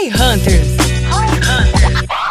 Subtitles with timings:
[0.00, 0.66] Roy Hunters.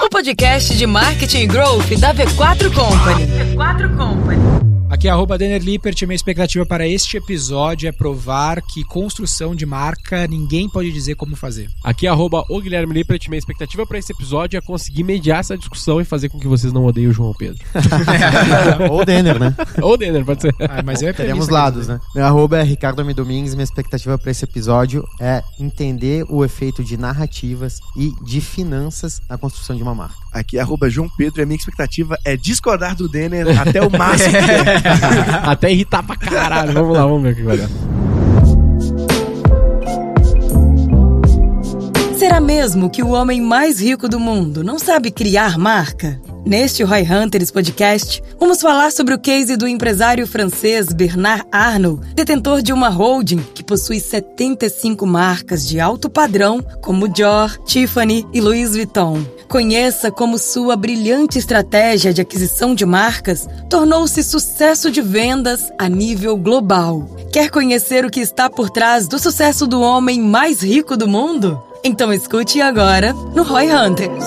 [0.02, 3.28] O podcast de marketing e growth da V4 Company.
[3.28, 4.69] V4 Company.
[5.00, 6.02] Aqui é arroba Denner Lippert.
[6.02, 11.38] Minha expectativa para este episódio é provar que construção de marca ninguém pode dizer como
[11.38, 11.70] fazer.
[11.82, 13.30] Aqui é arroba o Guilherme Lippert.
[13.30, 16.74] Minha expectativa para esse episódio é conseguir mediar essa discussão e fazer com que vocês
[16.74, 17.64] não odeiem o João Pedro.
[18.92, 19.56] Ou Denner, né?
[19.82, 20.54] Ou Denner, pode ser.
[20.60, 21.98] Ah, mas eu é Teremos lados, né?
[22.14, 23.14] Meu arroba é Ricardo M.
[23.14, 23.56] Domingues.
[23.56, 29.38] Minha expectativa para esse episódio é entender o efeito de narrativas e de finanças na
[29.38, 30.18] construção de uma marca.
[30.34, 33.90] Aqui é arroba João Pedro e a minha expectativa é discordar do Denner até o
[33.90, 34.34] máximo.
[35.44, 36.74] Até irritar pra caralho.
[36.74, 37.70] Vamos lá, vamos ver o que vai dar.
[42.18, 46.20] Será mesmo que o homem mais rico do mundo não sabe criar marca?
[46.46, 52.62] Neste Roy Hunters Podcast, vamos falar sobre o case do empresário francês Bernard Arnault, detentor
[52.62, 58.72] de uma holding que possui 75 marcas de alto padrão, como Dior, Tiffany e Louis
[58.72, 59.24] Vuitton.
[59.50, 66.38] Conheça como sua brilhante estratégia de aquisição de marcas tornou-se sucesso de vendas a nível
[66.38, 67.10] global.
[67.34, 71.60] Quer conhecer o que está por trás do sucesso do homem mais rico do mundo?
[71.84, 74.24] Então escute agora no Roy Hunters.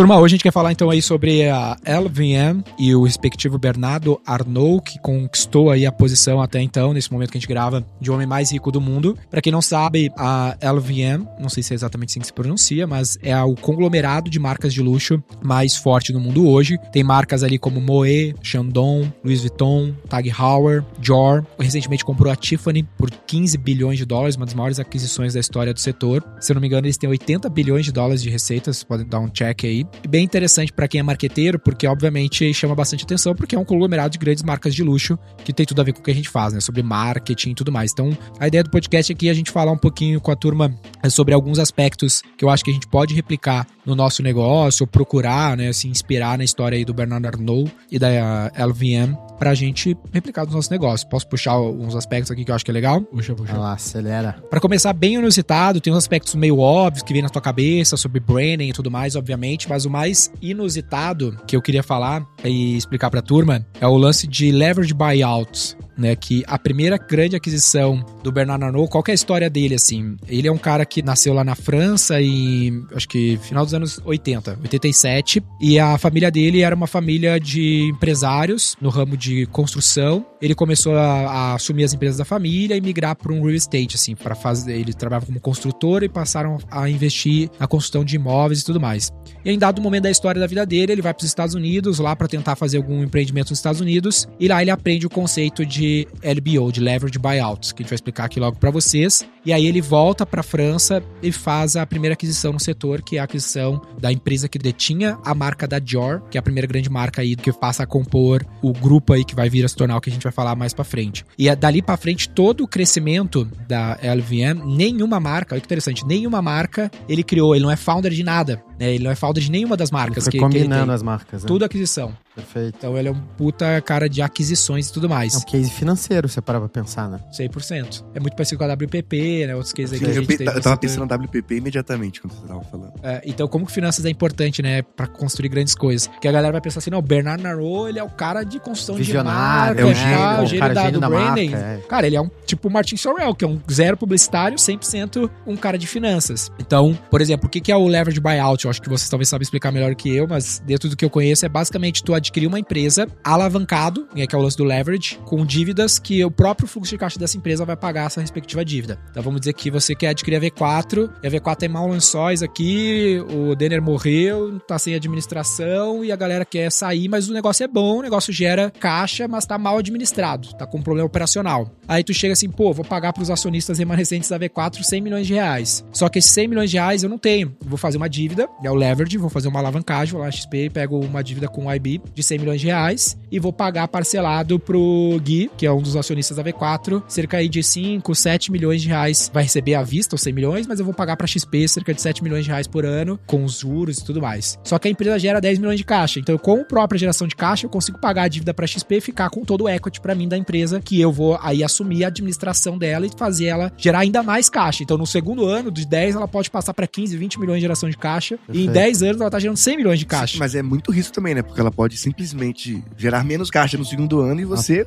[0.00, 4.18] Turma, hoje a gente quer falar então aí sobre a LVM e o respectivo Bernardo
[4.24, 8.10] Arnault, que conquistou aí a posição até então, nesse momento que a gente grava, de
[8.10, 9.14] homem mais rico do mundo.
[9.30, 12.86] Para quem não sabe, a LVM, não sei se é exatamente assim que se pronuncia,
[12.86, 16.78] mas é o conglomerado de marcas de luxo mais forte no mundo hoje.
[16.90, 21.44] Tem marcas ali como Moët, Chandon, Louis Vuitton, Tag Heuer, Dior.
[21.58, 25.74] Recentemente comprou a Tiffany por 15 bilhões de dólares, uma das maiores aquisições da história
[25.74, 26.24] do setor.
[26.40, 29.20] Se eu não me engano, eles têm 80 bilhões de dólares de receitas, podem dar
[29.20, 33.54] um check aí bem interessante para quem é marqueteiro, porque obviamente chama bastante atenção, porque
[33.54, 36.02] é um conglomerado de grandes marcas de luxo que tem tudo a ver com o
[36.02, 36.60] que a gente faz, né?
[36.60, 37.92] Sobre marketing e tudo mais.
[37.92, 40.74] Então, a ideia do podcast aqui é a gente falar um pouquinho com a turma
[41.08, 44.86] sobre alguns aspectos que eu acho que a gente pode replicar no nosso negócio, ou
[44.86, 49.96] procurar, né, se inspirar na história aí do Bernard Arnault e da LVM pra gente
[50.12, 51.08] replicar nos nossos negócios.
[51.08, 53.00] Posso puxar uns aspectos aqui que eu acho que é legal?
[53.00, 53.52] Puxa, puxa.
[53.52, 54.36] Vai lá, acelera.
[54.50, 58.20] Para começar bem inusitado, tem uns aspectos meio óbvios que vem na tua cabeça sobre
[58.20, 63.10] branding e tudo mais, obviamente, mas o mais inusitado que eu queria falar e explicar
[63.10, 68.32] pra turma é o lance de leverage buyouts, né, que a primeira grande aquisição do
[68.32, 70.16] Bernard Arnault, qual é a história dele, assim?
[70.26, 74.00] Ele é um cara que nasceu lá na França em, acho que final dos anos
[74.04, 80.24] 80, 87, e a família dele era uma família de empresários no ramo de construção.
[80.40, 83.96] Ele começou a, a assumir as empresas da família e migrar para um real estate,
[83.96, 88.62] assim, para fazer, ele trabalhava como construtor e passaram a investir na construção de imóveis
[88.62, 89.12] e tudo mais.
[89.44, 91.98] E em dado momento da história da vida dele, ele vai para os Estados Unidos
[91.98, 95.64] lá para tentar fazer algum empreendimento nos Estados Unidos, e lá ele aprende o conceito
[95.66, 95.89] de
[96.22, 99.26] LBO, de Leverage Buyouts, que a gente vai explicar aqui logo para vocês.
[99.44, 103.16] E aí ele volta para a França e faz a primeira aquisição no setor, que
[103.16, 106.66] é a aquisição da empresa que detinha a marca da Dior, que é a primeira
[106.66, 109.76] grande marca aí que passa a compor o grupo aí que vai vir a se
[109.76, 111.24] tornar o que a gente vai falar mais para frente.
[111.38, 116.06] E é dali para frente todo o crescimento da LVM, nenhuma marca, olha que interessante,
[116.06, 118.94] nenhuma marca ele criou, ele não é founder de nada, né?
[118.94, 121.42] Ele não é founder de nenhuma das marcas Foi que, que ele combinando as marcas,
[121.42, 121.48] né?
[121.48, 122.14] Tudo aquisição.
[122.34, 122.76] Perfeito.
[122.78, 125.34] Então ele é um puta cara de aquisições e tudo mais.
[125.34, 127.20] É um case financeiro, você parar pra pensar, né?
[127.32, 128.04] 100%.
[128.14, 129.54] É muito parecido com a WPP, né?
[129.54, 130.46] Outros cases aí que a Eu, gente pe- tem.
[130.46, 132.92] eu no tava pensando na WPP imediatamente quando você tava falando.
[133.02, 136.06] É, então, como que finanças é importante, né, Pra construir grandes coisas?
[136.06, 138.58] Porque a galera vai pensar assim, não, o Bernard Arnault, ele é o cara de
[138.60, 141.00] construção Visionário, de marca, é o gênio, tal, o o gênio cara da, gênio do
[141.00, 141.50] da branding.
[141.50, 141.76] marca, é.
[141.88, 145.56] Cara, ele é um tipo o Martin Sorrell, que é um zero publicitário, 100% um
[145.56, 146.50] cara de finanças.
[146.58, 148.64] Então, por exemplo, o que que é o leverage buyout?
[148.64, 151.10] Eu acho que vocês talvez sabem explicar melhor que eu, mas dentro do que eu
[151.10, 155.18] conheço, é basicamente tu adquirir uma empresa alavancado, né, que é o lance do leverage,
[155.24, 158.98] com dívidas que o próprio fluxo de caixa dessa empresa vai pagar essa respectiva dívida.
[159.10, 162.42] Então vamos dizer que você quer adquirir a V4, e a V4 tem mal lençóis
[162.42, 167.64] aqui, o Denner morreu, tá sem administração e a galera quer sair, mas o negócio
[167.64, 171.70] é bom, o negócio gera caixa, mas tá mal administrado, tá com um problema operacional.
[171.86, 175.34] Aí tu chega assim, pô, vou pagar pros acionistas remanescentes da V4 100 milhões de
[175.34, 175.84] reais.
[175.92, 177.54] Só que esses 100 milhões de reais eu não tenho.
[177.64, 180.98] Vou fazer uma dívida, é o leverage, vou fazer uma alavancagem, vou lá XP, pego
[181.00, 185.20] uma dívida com o IB de 100 milhões de reais e vou pagar parcelado pro
[185.22, 188.88] Gui, que é um dos acionistas da V4, cerca aí de 5, 7 milhões de
[188.88, 191.68] reais reais vai receber à vista os 100 milhões, mas eu vou pagar pra XP
[191.68, 194.58] cerca de 7 milhões de reais por ano, com os juros e tudo mais.
[194.64, 196.18] Só que a empresa gera 10 milhões de caixa.
[196.20, 199.00] Então, com a própria geração de caixa, eu consigo pagar a dívida pra XP e
[199.00, 202.08] ficar com todo o equity pra mim da empresa, que eu vou aí assumir a
[202.08, 204.82] administração dela e fazer ela gerar ainda mais caixa.
[204.82, 207.88] Então, no segundo ano, de 10, ela pode passar pra 15, 20 milhões de geração
[207.88, 208.38] de caixa.
[208.48, 208.72] E em Perfeito.
[208.72, 210.34] 10 anos, ela tá gerando 100 milhões de caixa.
[210.34, 211.42] Sim, mas é muito risco também, né?
[211.42, 214.86] Porque ela pode simplesmente gerar menos caixa no segundo ano e você.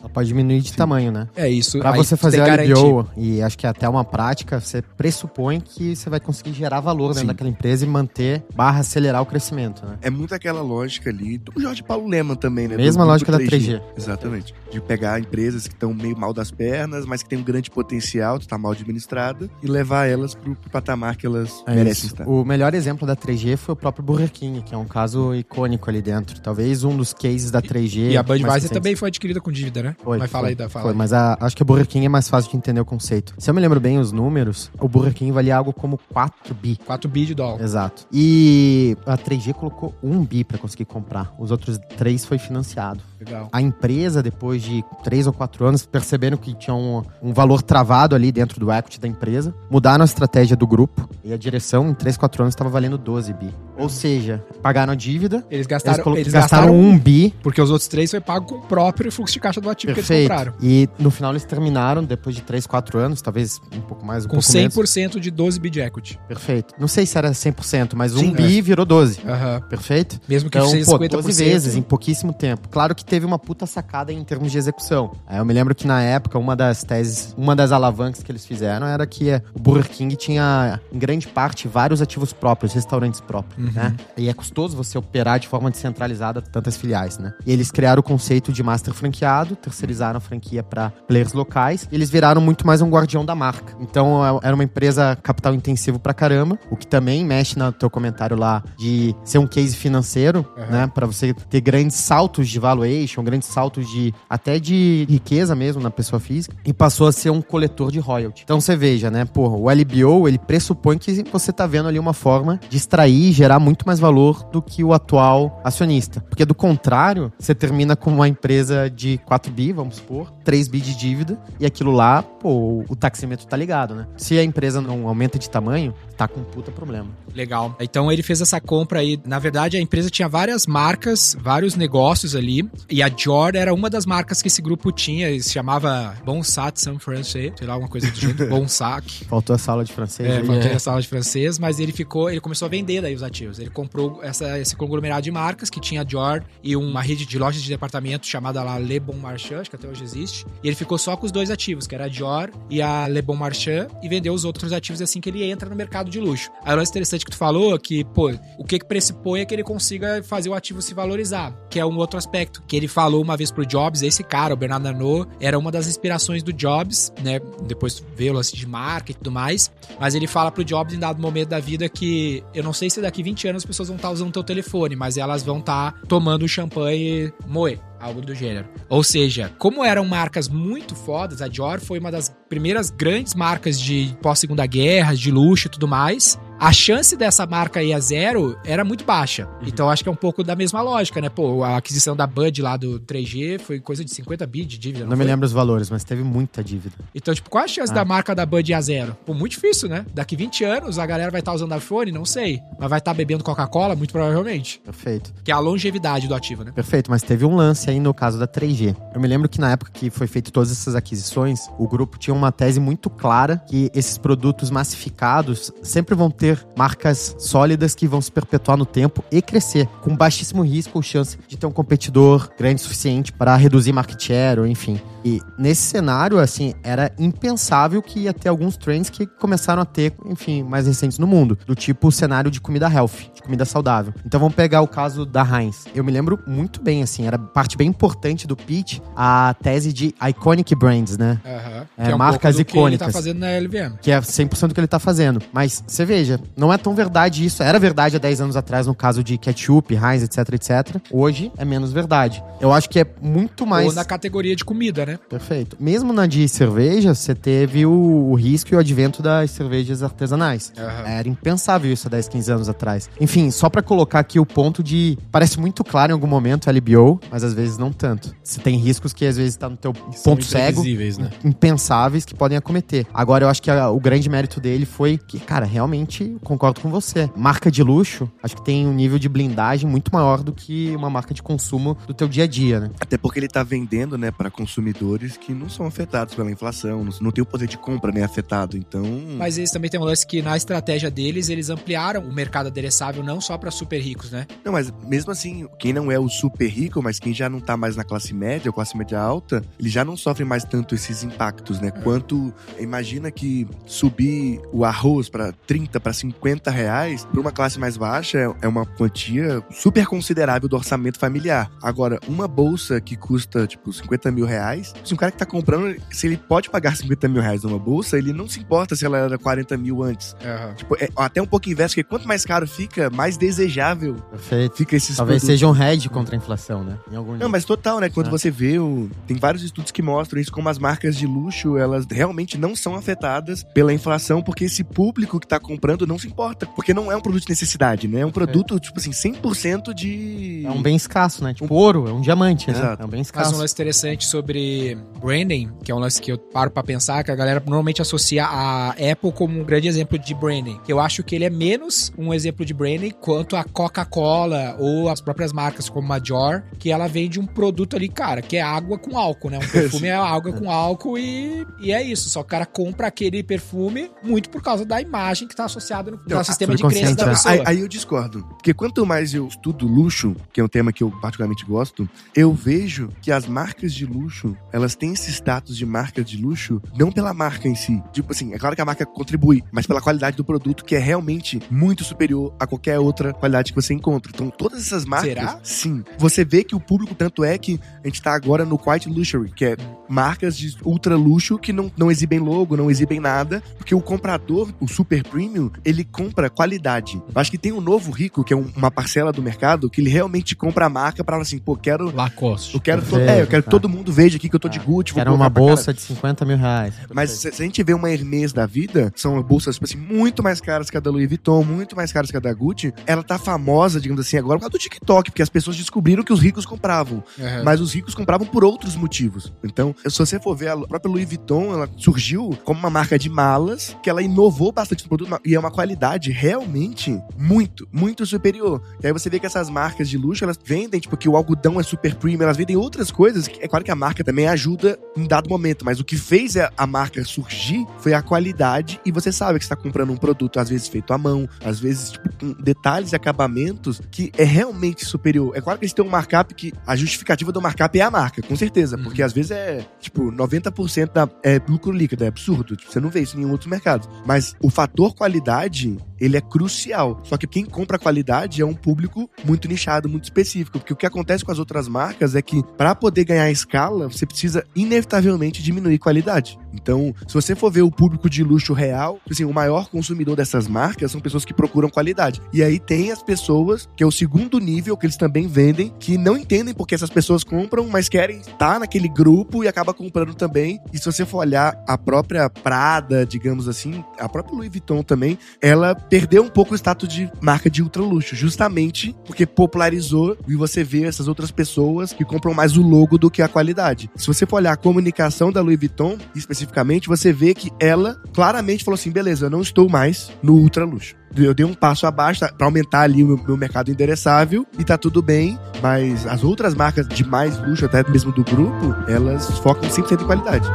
[0.00, 1.28] Ela pode diminuir de tamanho, né?
[1.36, 1.78] É isso.
[1.78, 3.20] Pra Aí você fazer tem o que garantir.
[3.52, 7.08] E acho que é até uma prática, você pressupõe que você vai conseguir gerar valor
[7.08, 7.26] dentro Sim.
[7.26, 9.98] daquela empresa e manter, barra acelerar o crescimento, né?
[10.00, 12.76] É muito aquela lógica ali do Jorge Paulo Leman também, né?
[12.78, 13.82] Mesma Do lógica da grupo 3G.
[13.96, 14.54] Exatamente.
[14.70, 18.38] De pegar empresas que estão meio mal das pernas, mas que têm um grande potencial,
[18.38, 22.26] de estar mal administrada, e levar elas pro, pro patamar que elas É merecem estar.
[22.26, 25.90] O melhor exemplo da 3G foi o próprio Burger King, que é um caso icônico
[25.90, 26.40] ali dentro.
[26.40, 28.12] Talvez um dos cases da 3G.
[28.12, 29.96] E a mais Budweiser também foi adquirida com dívida, né?
[30.02, 30.98] Foi, Mas fala foi, aí, da fala foi, aí.
[30.98, 33.34] mas a- acho que o Burger King é mais fácil de entender o conceito.
[33.42, 36.78] Se eu me lembro bem os números, o Burger King valia algo como 4 bi.
[36.86, 37.60] 4 bi de dólar.
[37.60, 38.06] Exato.
[38.12, 41.34] E a 3G colocou 1 bi pra conseguir comprar.
[41.40, 43.00] Os outros 3 foi financiado.
[43.18, 43.48] Legal.
[43.52, 48.14] A empresa, depois de 3 ou 4 anos, percebendo que tinha um, um valor travado
[48.14, 51.94] ali dentro do equity da empresa, mudaram a estratégia do grupo e a direção em
[51.94, 53.52] 3, 4 anos estava valendo 12 bi.
[53.76, 57.60] Ou seja, pagaram a dívida, Eles eles, gastaram, colo- eles gastaram, gastaram, 1 bi Porque
[57.60, 60.06] os outros três foi pago com o próprio fluxo de caixa do ativo que eles
[60.06, 60.28] Perfeito.
[60.30, 60.54] compraram.
[60.62, 64.28] E no final eles terminaram, depois de 3, 4 anos, talvez um pouco mais, um
[64.28, 64.74] Com pouco menos.
[64.74, 66.18] 100% de 12 bi de equity.
[66.28, 66.74] Perfeito.
[66.78, 69.20] Não sei se era 100%, mas Sim, um bi virou 12.
[69.26, 69.60] Aham.
[69.70, 70.20] Perfeito?
[70.28, 71.08] Mesmo que Então, seja pô, 50%.
[71.22, 72.68] 12 vezes em pouquíssimo tempo.
[72.68, 75.12] Claro que teve uma puta sacada em termos de execução.
[75.26, 78.44] Aí eu me lembro que na época, uma das teses, uma das alavancas que eles
[78.44, 83.20] fizeram era que eh, o Burger King tinha, em grande parte, vários ativos próprios, restaurantes
[83.20, 83.72] próprios, Uhum.
[83.72, 83.96] né?
[84.16, 87.32] E é custoso você operar de forma descentralizada tantas filiais, né?
[87.46, 91.94] E eles criaram o conceito de master franqueado, terceirizaram a franquia para players locais, e
[91.94, 93.76] eles viraram muito mais um guardião da marca.
[93.80, 97.88] Então é- era uma empresa capital intensivo pra caramba, o que também mexe no teu
[97.90, 100.90] comentário lá de ser um case financeiro, né?
[100.92, 105.90] Pra você ter grandes saltos de valuation, grandes saltos de até de riqueza mesmo na
[105.90, 108.42] pessoa física, e passou a ser um coletor de royalty.
[108.44, 109.24] Então você veja, né?
[109.24, 113.32] Porra, o LBO, ele pressupõe que você tá vendo ali uma forma de extrair e
[113.32, 116.20] gerar muito mais valor do que o atual acionista.
[116.28, 120.80] Porque do contrário, você termina com uma empresa de 4 bi, vamos supor, 3 bi
[120.80, 124.06] de dívida, e aquilo lá, pô, o taxímetro tá ligado, né?
[124.16, 127.10] Se a empresa não aumenta de tamanho, tá com um puta problema.
[127.34, 127.76] Legal.
[127.80, 129.20] Então ele fez essa compra aí.
[129.26, 132.68] Na verdade, a empresa tinha várias marcas, vários negócios ali.
[132.88, 135.28] E a Jord era uma das marcas que esse grupo tinha.
[135.28, 138.48] Ele se chamava Bonsat San Francais, sei lá, alguma coisa do gênero.
[138.62, 139.24] Bonsac.
[139.26, 140.28] Faltou a sala de francês.
[140.28, 140.46] É, aí.
[140.46, 143.58] faltou a sala de francês, mas ele ficou, ele começou a vender daí os ativos.
[143.58, 147.38] Ele comprou essa, esse conglomerado de marcas que tinha a Dior e uma rede de
[147.38, 150.46] lojas de departamento chamada lá Le Bon Marchand, acho que até hoje existe.
[150.62, 153.22] E ele ficou só com os dois ativos, que era a Dior e a Le
[153.22, 156.50] Bon Marchand, e vendeu os outros ativos assim que ele entra no mercado de luxo.
[156.64, 159.54] Aí o lance interessante que tu falou, que, pô, o que que pressupõe é que
[159.54, 162.62] ele consiga fazer o ativo se valorizar, que é um outro aspecto.
[162.66, 165.86] Que ele falou uma vez pro Jobs, esse cara, o Bernard Arnault, era uma das
[165.86, 167.40] inspirações do Jobs, né?
[167.66, 169.70] Depois veio o lance de marca e tudo mais.
[169.98, 173.00] Mas ele fala pro Jobs em dado momento da vida que eu não sei se
[173.00, 176.00] daqui 20 anos as pessoas vão estar usando o teu telefone, mas elas vão estar
[176.08, 177.78] tomando champanhe moe.
[178.02, 178.68] Algo do gênero.
[178.88, 183.80] Ou seja, como eram marcas muito fodas, a Dior foi uma das primeiras grandes marcas
[183.80, 186.38] de pós-segunda guerra, de luxo e tudo mais.
[186.60, 189.48] A chance dessa marca ir a zero era muito baixa.
[189.66, 191.28] Então acho que é um pouco da mesma lógica, né?
[191.28, 195.02] Pô, a aquisição da Bud lá do 3G foi coisa de 50 bi de dívida.
[195.04, 196.94] Não, Não, me lembro os valores, mas teve muita dívida.
[197.12, 197.96] Então, tipo, qual a chance Ah.
[197.96, 199.16] da marca da Bud ir a zero?
[199.26, 200.06] Pô, muito difícil, né?
[200.14, 202.60] Daqui 20 anos a galera vai estar usando iPhone, não sei.
[202.78, 204.80] Mas vai estar bebendo Coca-Cola, muito provavelmente.
[204.84, 205.32] Perfeito.
[205.42, 206.70] Que é a longevidade do ativo, né?
[206.70, 208.94] Perfeito, mas teve um lance aí no caso da 3G.
[209.12, 212.32] Eu me lembro que na época que foi feito todas essas aquisições, o grupo tinha
[212.42, 218.20] uma tese muito clara que esses produtos massificados sempre vão ter marcas sólidas que vão
[218.20, 222.50] se perpetuar no tempo e crescer, com baixíssimo risco ou chance de ter um competidor
[222.58, 225.00] grande o suficiente para reduzir market share, ou enfim.
[225.24, 230.12] E nesse cenário, assim, era impensável que ia ter alguns trends que começaram a ter,
[230.26, 234.12] enfim, mais recentes no mundo, do tipo o cenário de comida healthy, de comida saudável.
[234.26, 235.84] Então vamos pegar o caso da Heinz.
[235.94, 240.14] Eu me lembro muito bem, assim, era parte bem importante do pitch a tese de
[240.28, 241.40] iconic brands, né?
[241.44, 241.86] Aham.
[241.96, 243.06] É, Que um marcas pouco do que ele icônicas.
[243.06, 243.96] tá fazendo na LVM.
[244.00, 245.40] Que é 100% do que ele tá fazendo.
[245.52, 247.62] Mas você veja, não é tão verdade isso.
[247.62, 250.96] Era verdade há 10 anos atrás no caso de ketchup, Heinz, etc, etc.
[251.10, 252.42] Hoje é menos verdade.
[252.60, 253.86] Eu acho que é muito mais.
[253.86, 255.18] Ou na categoria de comida, né?
[255.28, 255.76] Perfeito.
[255.80, 257.90] Mesmo na de cerveja, você teve o,
[258.30, 260.72] o risco e o advento das cervejas artesanais.
[260.78, 261.08] Aham.
[261.08, 263.08] Era impensável isso há 10, 15 anos atrás.
[263.20, 265.18] Enfim, só pra colocar aqui o ponto de.
[265.30, 268.34] Parece muito claro em algum momento LBO, mas às vezes não tanto.
[268.42, 271.30] Você tem riscos que às vezes tá no teu São ponto cego, né?
[271.44, 273.06] impensável, graves que podem acometer.
[273.14, 276.90] Agora, eu acho que a- o grande mérito dele foi que, cara, realmente concordo com
[276.90, 277.30] você.
[277.36, 281.08] Marca de luxo, acho que tem um nível de blindagem muito maior do que uma
[281.08, 282.90] marca de consumo do teu dia a dia, né?
[283.00, 287.12] Até porque ele tá vendendo, né, para consumidores que não são afetados pela inflação, não,
[287.20, 288.76] não tem o poder de compra, né, afetado.
[288.76, 289.02] Então,
[289.38, 293.22] Mas eles também tem um lance que na estratégia deles, eles ampliaram o mercado adereçável
[293.22, 294.46] não só pra super ricos, né?
[294.64, 297.76] Não, mas mesmo assim, quem não é o super rico, mas quem já não tá
[297.76, 301.22] mais na classe média ou classe média alta, ele já não sofre mais tanto esses
[301.22, 301.90] impactos, né?
[302.02, 307.96] Quanto imagina que subir o arroz para 30 para 50 reais para uma classe mais
[307.96, 311.70] baixa é- é uma quantia super considerável do orçamento familiar.
[311.82, 315.94] Agora, uma bolsa que custa tipo 50 mil reais, se um cara que tá comprando,
[316.10, 319.18] se ele pode pagar 50 mil reais numa bolsa, ele não se importa se ela
[319.18, 320.34] era 40 mil antes.
[320.76, 324.76] Tipo, é até um pouco inverso, porque quanto mais caro fica, mais desejável Perfeito.
[324.76, 325.60] fica esses Talvez produtos.
[325.60, 326.98] seja um hedge contra a inflação, né?
[327.10, 327.48] Em algum Não, nível.
[327.50, 328.08] mas total, né?
[328.08, 328.30] Quando É.
[328.30, 329.08] você vê, o...
[329.26, 332.94] tem vários estudos que mostram isso, como as marcas de luxo, elas realmente não são
[332.94, 336.66] afetadas pela inflação, porque esse público que tá comprando não se importa.
[336.66, 338.20] Porque não é um produto de necessidade, né?
[338.20, 340.64] É um produto, tipo assim, 100% de...
[340.66, 341.54] É um bem escasso, né?
[341.54, 342.74] Tipo ouro, é um diamante, né?
[342.76, 343.02] Exato.
[343.02, 343.54] É um bem Mas escasso.
[343.54, 347.30] um lance interessante sobre branding, que é um lance que eu paro pra pensar, que
[347.30, 350.78] a galera normalmente associa a Apple como um grande exemplo de branding.
[350.88, 355.20] Eu acho que ele é menos um exemplo de branding quanto a Coca-Cola ou as
[355.20, 358.98] próprias marcas como a Dior, que ela vende um produto ali, cara, que é água
[358.98, 359.58] com álcool, né?
[359.58, 362.30] Um perfume é água com álcool e, e é isso.
[362.30, 366.10] Só que o cara compra aquele perfume muito por causa da imagem que tá associada
[366.10, 367.32] no, no sistema de crença da né?
[367.32, 367.54] pessoa.
[367.54, 368.44] Aí, aí eu discordo.
[368.44, 372.52] Porque quanto mais eu estudo luxo, que é um tema que eu particularmente gosto, eu
[372.52, 377.10] vejo que as marcas de luxo, elas têm esse status de marca de luxo não
[377.10, 378.02] pela marca em si.
[378.12, 380.98] Tipo assim, é claro que a marca contribui, mas pela qualidade do produto, que é
[380.98, 384.30] realmente muito superior a qualquer outra qualidade que você encontra.
[384.32, 385.28] Então, todas essas marcas.
[385.28, 385.60] Será?
[385.62, 386.04] Sim.
[386.18, 389.50] Você vê que o público, tanto é que a gente tá agora no Quiet Luxury,
[389.50, 389.76] que é
[390.08, 394.68] marcas de ultra luxo que não, não exibem logo, não exibem nada, porque o comprador,
[394.80, 397.16] o super premium, ele compra qualidade.
[397.34, 400.00] Eu acho que tem um novo rico, que é um- uma parcela do mercado, que
[400.00, 402.14] ele realmente compra a marca pra falar assim, pô, quero.
[402.14, 402.74] Lacoste.
[402.74, 403.70] Eu quero, to- Perfeito, é, eu quero que tá.
[403.70, 405.12] todo mundo veja aqui que eu tô de Ah, Gucci.
[405.12, 406.94] colocar uma bolsa de 50 mil reais.
[407.12, 410.42] Mas se, se a gente vê uma Hermès da vida, são bolsas, tipo assim, muito
[410.42, 412.92] mais caras que a da Louis Vuitton, muito mais caras que a da Gucci.
[413.06, 416.32] Ela tá famosa, digamos assim, agora por causa do TikTok, porque as pessoas descobriram que
[416.32, 417.22] os ricos compravam.
[417.38, 417.64] Uhum.
[417.64, 419.52] Mas os ricos compravam por outros motivos.
[419.62, 423.28] Então, se você for ver, a própria Louis Vuitton, ela surgiu como uma marca de
[423.28, 428.82] malas, que ela inovou bastante no produto, e é uma qualidade realmente muito, muito superior.
[429.02, 431.78] E aí você vê que essas marcas de luxo, elas vendem, tipo, que o algodão
[431.78, 433.48] é super premium, elas vendem outras coisas.
[433.60, 436.86] É claro que a marca também ajuda em dado momento, mas o que fez a
[436.86, 440.68] marca surgir foi a qualidade, e você sabe que você tá comprando um produto, às
[440.68, 445.52] vezes feito à mão, às vezes, tipo, com detalhes e acabamentos que é realmente superior.
[445.56, 448.42] É claro que eles têm um markup que a justificativa do markup é a marca,
[448.42, 449.04] com certeza, Uhum.
[449.04, 452.76] porque às vezes é, tipo, 90% da, é lucro líquido, é absurdo.
[452.76, 454.08] Tipo, você não vê isso em nenhum outro mercado.
[454.24, 457.20] Mas o fator qualidade, ele é crucial.
[457.24, 461.04] Só que quem compra qualidade é um público muito nichado, muito específico, porque o que
[461.04, 465.98] acontece com as outras marcas é que para poder ganhar escala, você precisa inevitavelmente diminuir
[465.98, 466.58] qualidade.
[466.72, 470.68] Então, se você for ver o público de luxo real, assim, o maior consumidor dessas
[470.68, 472.40] marcas são pessoas que procuram qualidade.
[472.52, 476.16] E aí tem as pessoas, que é o segundo nível que eles também vendem, que
[476.16, 480.80] não entendem porque essas pessoas compram, mas querem estar naquele grupo e acaba comprando também.
[480.92, 485.38] E se você for olhar a própria Prada, digamos assim, a própria Louis Vuitton também,
[485.60, 490.54] ela perdeu um pouco o status de marca de ultra luxo, justamente porque popularizou e
[490.54, 494.10] você vê essas outras pessoas que compram mais o logo do que a qualidade.
[494.14, 498.84] Se você for olhar a comunicação da Louis Vuitton, especificamente, você vê que ela claramente
[498.84, 501.14] falou assim: beleza, eu não estou mais no ultra luxo.
[501.34, 504.84] Eu dei um passo abaixo tá, pra aumentar ali o meu, meu mercado endereçável e
[504.84, 509.48] tá tudo bem, mas as outras marcas de mais luxo, até mesmo do grupo, elas
[509.60, 510.68] focam 100% em qualidade.